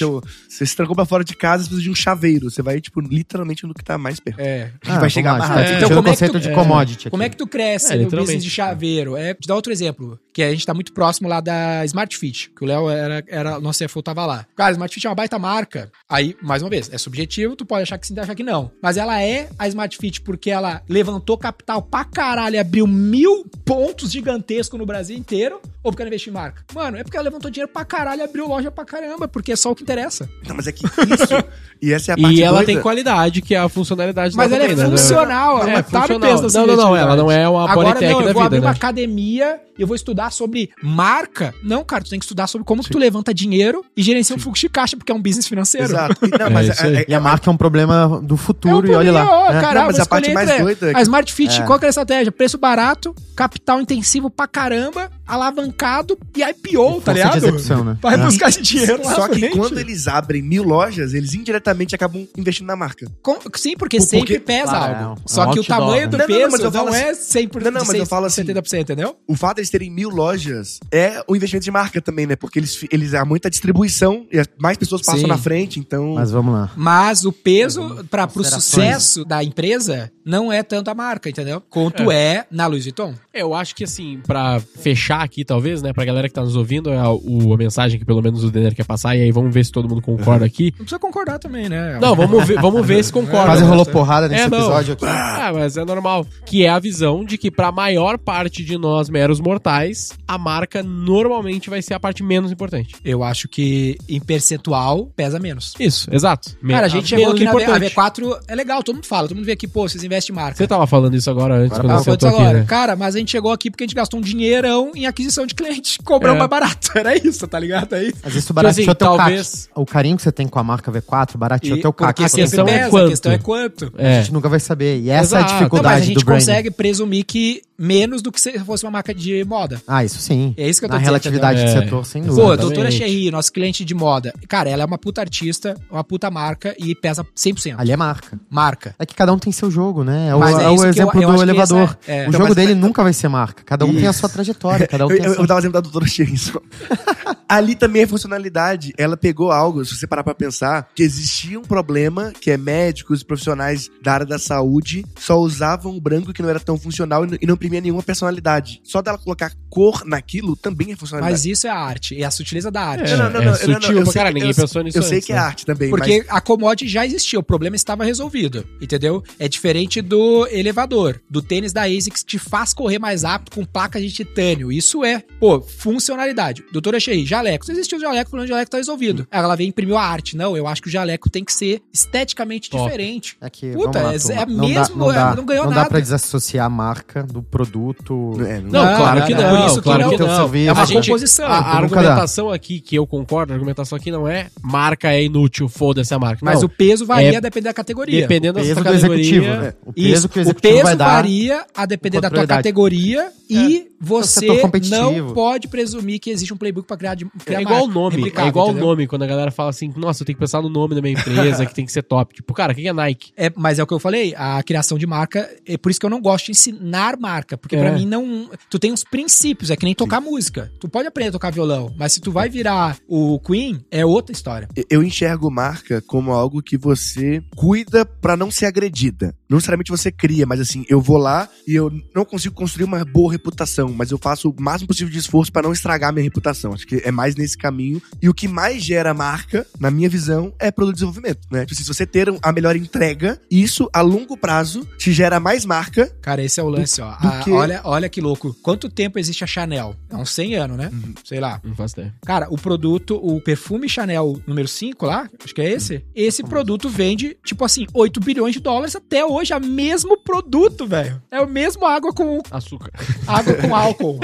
[0.49, 2.51] você se trancou pra fora de casa, você precisa de um chaveiro.
[2.51, 4.39] Você vai, tipo, literalmente no que tá mais perto.
[4.41, 4.71] É.
[4.81, 5.71] Que vai chegar vamos mais lá, rápido.
[5.73, 7.37] tá Então, discutindo como o é que tu- conceito de é, commodity Como é aqui.
[7.37, 9.17] que tu cresce É, no business de chaveiro?
[9.17, 12.51] É, te dar outro exemplo, que a gente tá muito próximo lá da Smart Fit,
[12.57, 14.47] que o Léo era, era, nosso CFO tava lá.
[14.57, 15.91] Cara, Smart Fit é uma baita marca.
[16.09, 18.71] Aí, mais uma vez, é subjetivo, tu pode achar que sim, achar que não.
[18.83, 24.11] Mas ela é a Smart Fit porque ela levantou capital pra caralho, abriu mil pontos
[24.11, 26.65] gigantescos no Brasil inteiro, ou porque ela investiu em marca?
[26.75, 29.71] Mano, é porque ela levantou dinheiro pra caralho, abriu loja pra caramba, porque é só
[29.71, 30.29] o que interessa.
[30.47, 31.45] Não, mas é que isso.
[31.89, 32.73] e essa é a parte E ela doida.
[32.73, 34.91] tem qualidade, que é a funcionalidade Mas ela é também, né?
[34.91, 36.31] funcional, ela É, não tá no funcional.
[36.43, 38.45] peso da Não, não, não, ela não é uma Agora Politec não, eu vou vida,
[38.47, 38.77] abrir uma né?
[38.77, 41.55] academia e eu vou estudar sobre marca.
[41.63, 44.39] Não, cara, tu tem que estudar sobre como que tu levanta dinheiro e gerencia um
[44.39, 45.87] fluxo de caixa, porque é um business financeiro.
[45.87, 46.17] Exato.
[46.27, 48.37] E, Não, É mas é- é- E a marca é um problema do É um
[48.39, 49.25] futuro, e olha lá.
[49.31, 49.61] ó, É.
[49.61, 51.65] cara, Não, mas a parte mais doida é que- A Smart Fit, É.
[51.65, 52.33] qual que é a estratégia?
[52.33, 57.37] Preço barato, capital intensivo pra caramba, alavancado e IPO, tá Força de ligado?
[57.39, 57.99] execução, né?
[58.01, 58.19] Vai É.
[58.19, 59.57] buscar dinheiro lá Só que frente.
[59.57, 63.07] quando eles abrem mil lojas, eles indiretamente acabam investindo na marca.
[63.23, 65.21] Com- Sim, porque Porque- sempre pesa Claro, é algo.
[65.25, 66.07] é Só um que o tamanho né?
[66.07, 68.07] do Não, não, peso não, mas não, eu falo é 100%, Não, não, mas eu
[68.07, 69.17] falo assim- 70%, entendeu?
[69.27, 72.37] O fato deles terem mil lojas é o investimento de marca também, né?
[72.37, 75.27] Porque eles, eles há muita distribuição e mais pessoas passam Sim.
[75.27, 76.15] na frente, então.
[76.15, 76.71] Mas vamos lá.
[76.77, 81.63] Mas o peso para pro sucesso da empresa não é tanto a marca, entendeu?
[81.71, 83.15] Quanto é, na Louis Vuitton.
[83.33, 86.91] Eu acho que assim, pra fechar aqui, talvez, né, pra galera que tá nos ouvindo,
[86.91, 89.53] é a, o- a mensagem que pelo menos o Denner quer passar, e aí vamos
[89.53, 90.67] ver se todo mundo concorda aqui.
[90.73, 91.99] Não precisa concordar também, né?
[92.01, 93.47] Não, vamos ver, vamos ver se concorda.
[93.47, 93.69] Quase né?
[93.69, 95.05] rolou porrada nesse É, episódio aqui.
[95.07, 96.27] Ah, mas é normal.
[96.45, 100.83] Que é a visão de que pra maior parte de nós, meros mortais, a marca
[100.83, 102.95] normalmente vai ser a parte menos importante.
[103.05, 105.75] Eu acho que em percentual pesa menos.
[105.79, 106.57] Isso, exato.
[106.63, 107.95] Me- Cara, a gente chegou aqui na V- a importante.
[107.95, 110.57] V4, é legal, todo mundo fala, todo mundo vê aqui, pô, vocês investem em marca.
[110.57, 112.59] Você tava falando isso agora antes, Agora quando Ah, você foi sentou aqui, agora.
[112.61, 112.65] né?
[112.67, 115.55] Cara, mas a gente chegou aqui porque a gente gastou um dinheirão em aquisição de
[115.55, 116.39] cliente, cobramos É.
[116.41, 116.91] mais barato.
[116.95, 117.95] Era isso, tá ligado?
[117.95, 118.17] É isso.
[118.23, 119.81] Às vezes tu barateou assim, teu talvez- CAC.
[119.81, 122.09] O carinho que você tem com a marca V4 barateou E- teu CAC.
[122.15, 123.07] porque a questão é quanto.
[123.07, 123.93] a questão é quanto.
[123.99, 124.21] A É.
[124.23, 125.01] gente nunca vai saber.
[125.01, 125.45] E essa é Exato.
[125.45, 126.41] a Não, dificuldade mas a gente do branding.
[126.47, 129.81] consegue presumir que menos do que se fosse uma marca de moda.
[129.87, 130.55] Ah, isso sim.
[130.57, 131.73] É isso que eu tô Na dizendo, relatividade do É.
[131.83, 132.57] setor, sem Pô, dúvida.
[132.57, 132.91] doutora.
[132.91, 134.33] Cherry, nosso cliente de moda.
[134.49, 137.79] Cara, ela é uma puta artista, uma puta marca e pesa 100%.
[137.79, 138.41] Ali é marca.
[138.49, 138.95] Marca.
[138.99, 140.29] É que cada um tem seu jogo, né?
[140.31, 141.99] É o, é é o que eu- exemplo eu do elevador.
[142.03, 142.21] essa é- é.
[142.21, 143.63] O Então, jogo mas- dele nunca vai ser marca.
[143.63, 144.87] Cada um tem a sua trajetória.
[144.99, 146.61] Cada um Eu, eu, eu dava exemplo da doutora Shenson.
[147.49, 148.93] Ali também é funcionalidade.
[148.99, 153.21] Ela pegou algo, se você parar pra pensar, que existia um problema que é médicos
[153.21, 157.25] e profissionais da área da saúde só usavam o branco que não era tão funcional
[157.25, 158.81] e não- e não imprimia nenhuma personalidade.
[158.83, 161.33] Só dela colocar cor naquilo também é funcionalidade.
[161.35, 163.13] Mas isso é a arte, é a sutileza da arte.
[163.13, 164.55] É, Não, não, não, é não, eu- sutil não, eu sei caralho, que- ninguém eu-
[164.57, 165.41] pensou nisso Eu sei antes, que é né?
[165.43, 169.23] arte também, Porque a commodity já existia, o problema estava resolvido, entendeu?
[169.39, 173.65] É diferente do elevador, do tênis da ASICS que te faz correr mais rápido com
[173.65, 174.73] placa de titânio.
[174.73, 176.65] Isso é, pô, funcionalidade.
[176.73, 177.65] Doutora Cheia, jaleco.
[177.65, 179.27] Se existiu o jaleco, falando jaleco tá resolvido.
[179.31, 180.37] Ela veio e imprimiu a arte.
[180.37, 182.85] Não, eu acho que o jaleco tem que ser esteticamente Top.
[182.85, 183.37] diferente.
[183.41, 185.65] É que, Puta, vamos lá, é- é não mesmo, dá, não, é, dá, não ganhou
[185.65, 185.83] não nada.
[185.85, 188.33] dá pra desassociar a marca do produto.
[188.47, 189.51] É, Não, Não, claro não, que não, não.
[189.61, 190.11] por isso que claro não.
[190.11, 190.37] que não.
[190.37, 190.69] serviço.
[190.69, 191.47] É uma A gente- composição.
[191.47, 191.67] A, a dá.
[191.79, 196.19] argumentação aqui, que eu concordo, a argumentação aqui não é marca é inútil, foda-se a
[196.19, 196.41] marca.
[196.45, 196.67] Mas não.
[196.67, 198.21] o peso varia É- dependendo da categoria.
[198.23, 199.21] Dependendo da peso sua do categoria...
[199.23, 199.75] executivo, né?
[199.85, 201.07] O peso Isso, que o o executivo peso vai dar.
[201.17, 205.27] varia a depender da tua categoria e você setor competitivo.
[205.29, 208.01] não pode presumir que existe um playbook pra criar, de, criar É igual o marca,
[208.17, 210.63] nome, é igual o nome, quando a galera fala assim, nossa, eu tenho que pensar
[210.63, 212.35] no nome da minha empresa, que tem que ser top.
[212.35, 213.33] Tipo, cara, o que é Nike?
[213.37, 216.07] É, mas é o que eu falei, a criação de marca, é por isso que
[216.07, 217.81] eu não gosto de ensinar marca, porque É.
[217.81, 220.71] pra mim não, tu tem uns princípios, é que nem tocar música.
[220.81, 224.33] Tu pode aprender a tocar violão, mas se tu vai virar o Queen, é outra
[224.33, 224.69] história.
[224.91, 229.35] Eu enxergo marca como algo que você cuida pra não ser agredida.
[229.49, 233.05] Não necessariamente você cria, mas assim, eu vou lá e eu não consigo construir uma
[233.05, 236.73] boa reputação, mas eu faço o máximo possível de esforço pra não estragar minha reputação.
[236.73, 238.01] Acho que é mais nesse caminho.
[238.21, 241.61] E o que mais gera marca, na minha visão, é produto de desenvolvimento, né?
[241.61, 245.65] Tipo assim, se você ter a melhor entrega, isso a longo prazo te gera mais
[245.65, 246.07] marca.
[246.21, 247.15] Cara, esse é o lance, ó.
[247.17, 248.55] do A- que- olha, olha que louco.
[248.63, 249.95] Quanto tempo existe a Chanel?
[250.11, 250.91] É uns 100 anos, né?
[250.93, 251.15] Uhum.
[251.25, 251.61] Sei lá.
[251.65, 252.15] Não faço ideia.
[252.25, 256.05] Cara, o produto, o perfume Chanel número 5 lá, acho que é esse.
[256.15, 259.36] Esse produto vende, tipo assim, 8 bilhões de dólares até hoje.
[259.51, 261.23] É o mesmo produto, velho.
[261.31, 262.91] É o mesmo água com Açúcar.
[263.27, 264.19] água com álcool.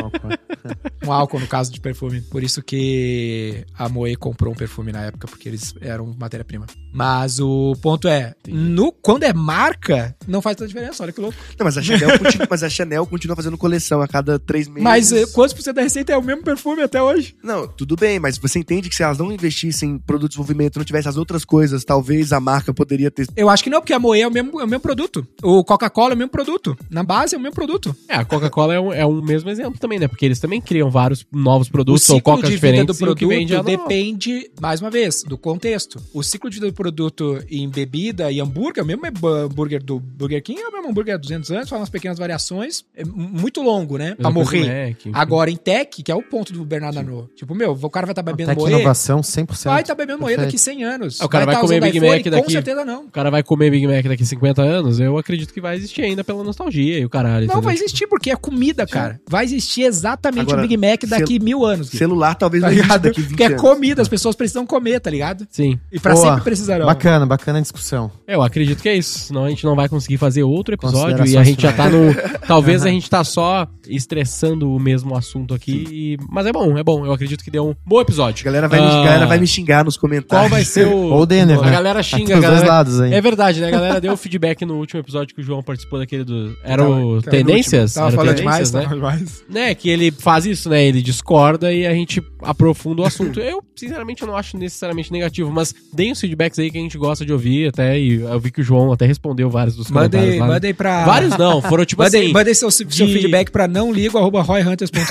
[1.04, 2.20] um álcool, no caso de perfume.
[2.22, 6.66] Por isso que a Moe comprou um perfume na época, porque eles eram matéria-prima.
[6.92, 11.02] Mas o ponto é, no, quando é marca, não faz tanta diferença.
[11.02, 11.36] Olha que louco.
[11.58, 14.82] Não, mas a Chanel, continua, mas a Chanel continua fazendo coleção a cada três meses.
[14.82, 17.36] Mas eh, quantos por cento da receita é o mesmo perfume até hoje?
[17.42, 20.76] Não, tudo bem, mas você entende que se elas não investissem em produto de desenvolvimento,
[20.76, 23.26] não tivessem as outras coisas, talvez a marca poderia ter.
[23.36, 25.01] Eu acho que não, porque a Moe é o mesmo, é o mesmo produto.
[25.42, 26.76] O Coca-Cola é o mesmo produto.
[26.90, 27.94] Na base é o mesmo produto.
[28.08, 30.08] É, a Coca-Cola é um, é um mesmo exemplo também, né?
[30.08, 33.04] Porque eles também criam vários novos produtos ou ciclo cocas de vida do diferentes e
[33.04, 33.76] o que produto vende é normal.
[33.88, 36.00] depende, mais uma vez, do contexto.
[36.12, 40.42] O ciclo de vida do produto em bebida e hambúrguer, o mesmo hambúrguer do Burger
[40.42, 42.84] King é o mesmo hambúrguer há 200 anos, faz umas pequenas variações.
[42.94, 44.14] É muito longo, né?
[44.14, 44.88] Pra do morrer.
[44.88, 45.10] Mac, enfim.
[45.14, 47.30] Agora, em tech, que é o ponto do Bernardo Arnault.
[47.34, 48.74] Tipo, meu, o cara vai estar bebendo Tech moer.
[48.74, 49.64] inovação 100%.
[49.64, 50.48] Vai estar bebendo moer Perfeito.
[50.52, 51.20] daqui 100 anos.
[51.20, 52.12] Ah, o cara vai tá comer Big iPhone?
[52.16, 53.04] Mac daqui- Com certeza não.
[53.04, 56.22] O cara vai comer Big Mac daqui 50 anos, eu acredito que vai existir ainda
[56.24, 57.46] pela nostalgia e o caralho.
[57.46, 57.62] Não, entendeu?
[57.62, 59.20] vai existir, porque é comida, cara.
[59.28, 61.88] Vai existir exatamente Agora, o Big Mac daqui mil anos.
[61.90, 61.98] Gui.
[61.98, 63.60] Celular talvez Tá não exista daqui 20 Porque é anos.
[63.60, 65.46] comida, as pessoas precisam comer, tá ligado?
[65.50, 65.78] Sim.
[65.92, 66.26] E pra Boa.
[66.28, 66.86] sempre precisarão.
[66.86, 68.10] Bacana, bacana a discussão.
[68.26, 69.18] Eu acredito que é isso.
[69.18, 72.12] Senão a gente não vai conseguir fazer outro episódio e a gente já tá no.
[72.46, 75.86] Talvez a gente tá só estressando o mesmo assunto aqui.
[75.90, 77.04] e- Mas é bom, é bom.
[77.06, 78.44] Eu acredito que deu um bom A episódio.
[78.44, 80.28] galera vai, me, Ah, a galera vai me xingar nos comentários.
[80.28, 80.96] Qual vai ser o.
[81.12, 81.70] Ou o Denner, A né?
[81.70, 82.66] galera Tá xinga, a dois galera.
[82.68, 83.14] lados aí.
[83.14, 83.68] É verdade, né?
[83.68, 86.56] A galera deu feedback no último episódio que o João participou daquele do.
[86.62, 87.94] Era o Tava- Tendências?
[87.94, 88.94] Tava Era falando Tendências, demais, né?
[88.94, 89.44] demais.
[89.48, 90.84] né, que ele faz isso, né?
[90.84, 93.40] Ele discorda e a gente aprofunda o assunto.
[93.52, 96.96] Eu, sinceramente, eu não acho necessariamente negativo, mas deem os feedbacks aí que a gente
[96.98, 97.98] gosta de ouvir até.
[97.98, 101.04] E eu vi que o João até respondeu vários dos Mandei, comentários lá, mandei pra.
[101.04, 102.32] Vários não, foram tipo mandei, assim.
[102.32, 105.02] mandei seu, seu de- feedback pra não ligo, arroba royhunters.com.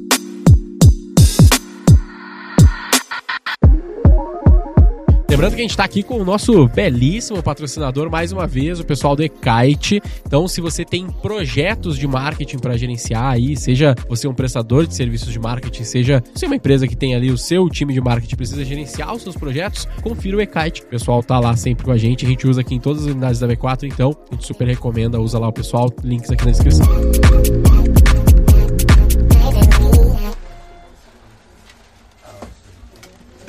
[5.40, 8.84] Lembrando que a gente tá aqui com o nosso belíssimo patrocinador mais uma vez, o
[8.84, 10.02] pessoal do Ekite.
[10.26, 14.94] Então, se você tem projetos de marketing para gerenciar aí, seja você um prestador de
[14.94, 18.36] serviços de marketing, seja você uma empresa que tem ali o seu time de marketing
[18.36, 20.82] precisa gerenciar os seus projetos, confira o Ekite.
[20.82, 23.10] O pessoal tá lá sempre com a gente, a gente usa aqui em todas as
[23.10, 26.50] unidades da V4, então a gente super recomenda, usa lá o pessoal, links aqui na
[26.50, 26.86] descrição.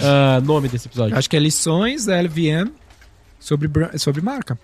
[0.03, 1.17] Ah, nome desse episódio.
[1.17, 2.71] Acho que é lições da LVM
[3.39, 4.57] sobre, sobre marca.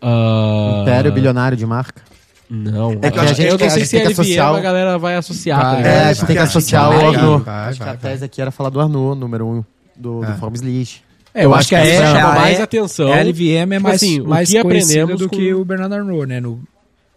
[0.00, 2.02] Ah, Império bilionário de marca.
[2.48, 4.60] Não, É que eu acho que eu a não gente sei se que LVM a
[4.60, 5.60] galera vai associar.
[5.74, 7.44] Vai, tá É, a gente tem que associar o Arnaud.
[7.48, 9.64] Acho que a tese aqui era falar do Arnaud, número um
[9.96, 10.34] do, do É.
[10.36, 10.98] Forbes List.
[11.32, 13.12] É, eu, acho que a, isso E- chama a, mais atenção.
[13.12, 15.94] a LVM é Tipo mais, assim, o mais que aprendemos do com- que o Bernard
[15.94, 16.40] Arnault, né?
[16.40, 16.60] No,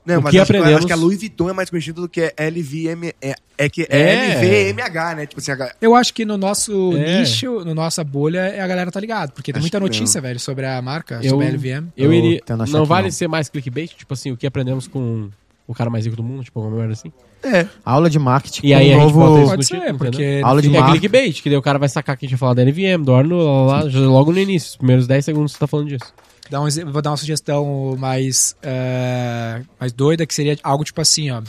[0.05, 2.01] Não, O mas que acho, que- aprendemos- acho que a Louis Vuitton é mais conhecida
[2.01, 3.13] do que é LVM.
[3.21, 3.87] É, é que É.
[3.89, 5.25] é LVMH, né?
[5.25, 7.19] Tipo assim, a- Eu acho que no nosso É.
[7.21, 9.31] nicho, no nossa bolha, a galera tá ligado.
[9.31, 11.87] Porque tem Acho muita que notícia, velho, sobre a marca, Eu- sobre a LVM.
[11.95, 12.41] Eu Eu iria.
[12.49, 13.11] a Não vale não.
[13.11, 13.91] ser mais clickbait?
[13.95, 15.29] Tipo assim, o que aprendemos com
[15.65, 16.43] o cara mais rico do mundo?
[16.43, 17.11] Tipo, alguma merda assim?
[17.45, 17.65] é.
[17.85, 19.37] Aula de marketing E aí com a um gente bota novo...
[19.39, 20.91] isso Pode no ser, título, porque Aula de É marca.
[20.91, 23.13] clickbait, que daí o cara vai sacar que a gente ia falar da NVM, do
[23.13, 26.13] Arno, lá, lá, logo no início, os primeiros 10 segundos você tá falando disso.
[26.53, 31.31] Dá um vou dar uma sugestão mais, eh, mais doida, que seria algo tipo assim,
[31.31, 31.41] ó.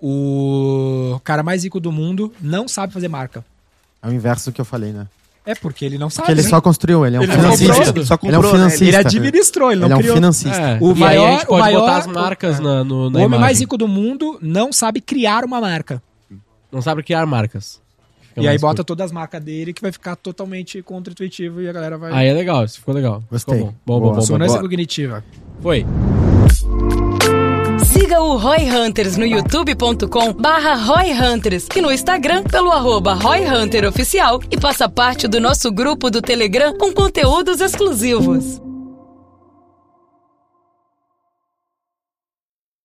[0.00, 3.44] O cara mais rico do mundo não sabe fazer marca.
[4.02, 5.06] É o inverso do que eu falei, né?
[5.46, 6.22] É porque ele não sabe.
[6.26, 6.48] Porque ele né?
[6.48, 7.74] só construiu, ele é um Ele financista.
[7.84, 8.58] comprou, só ele é um comprou, né?
[8.58, 8.84] financista.
[8.84, 10.14] Ele administrou, ele não Ele é um criou.
[10.16, 10.60] financista.
[10.60, 12.62] É, O e aí a maior- gente pode o maior- botar as marcas é.
[12.62, 13.58] na, no, O na homem mais imagem.
[13.60, 16.02] rico do mundo não sabe criar uma marca.
[16.72, 17.80] Não sabe criar marcas.
[18.34, 18.88] Fica e aí bota curto.
[18.88, 22.12] todas as marcas dele que vai ficar totalmente contra-intuitivo e a galera vai.
[22.12, 23.22] Aí é legal, isso ficou legal.
[23.30, 23.58] Gostei.
[23.58, 24.00] Ficou bom, bom, Boa.
[24.00, 24.22] bom, bom, bom.
[24.22, 25.22] Sonância cognitiva.
[25.60, 25.84] Foi.
[27.84, 33.44] Siga o Roy Hunters no youtube.com barra Roy Hunters e no Instagram pelo arroba Roy
[33.46, 38.60] Hunter Oficial e faça parte do nosso grupo do Telegram com conteúdos exclusivos.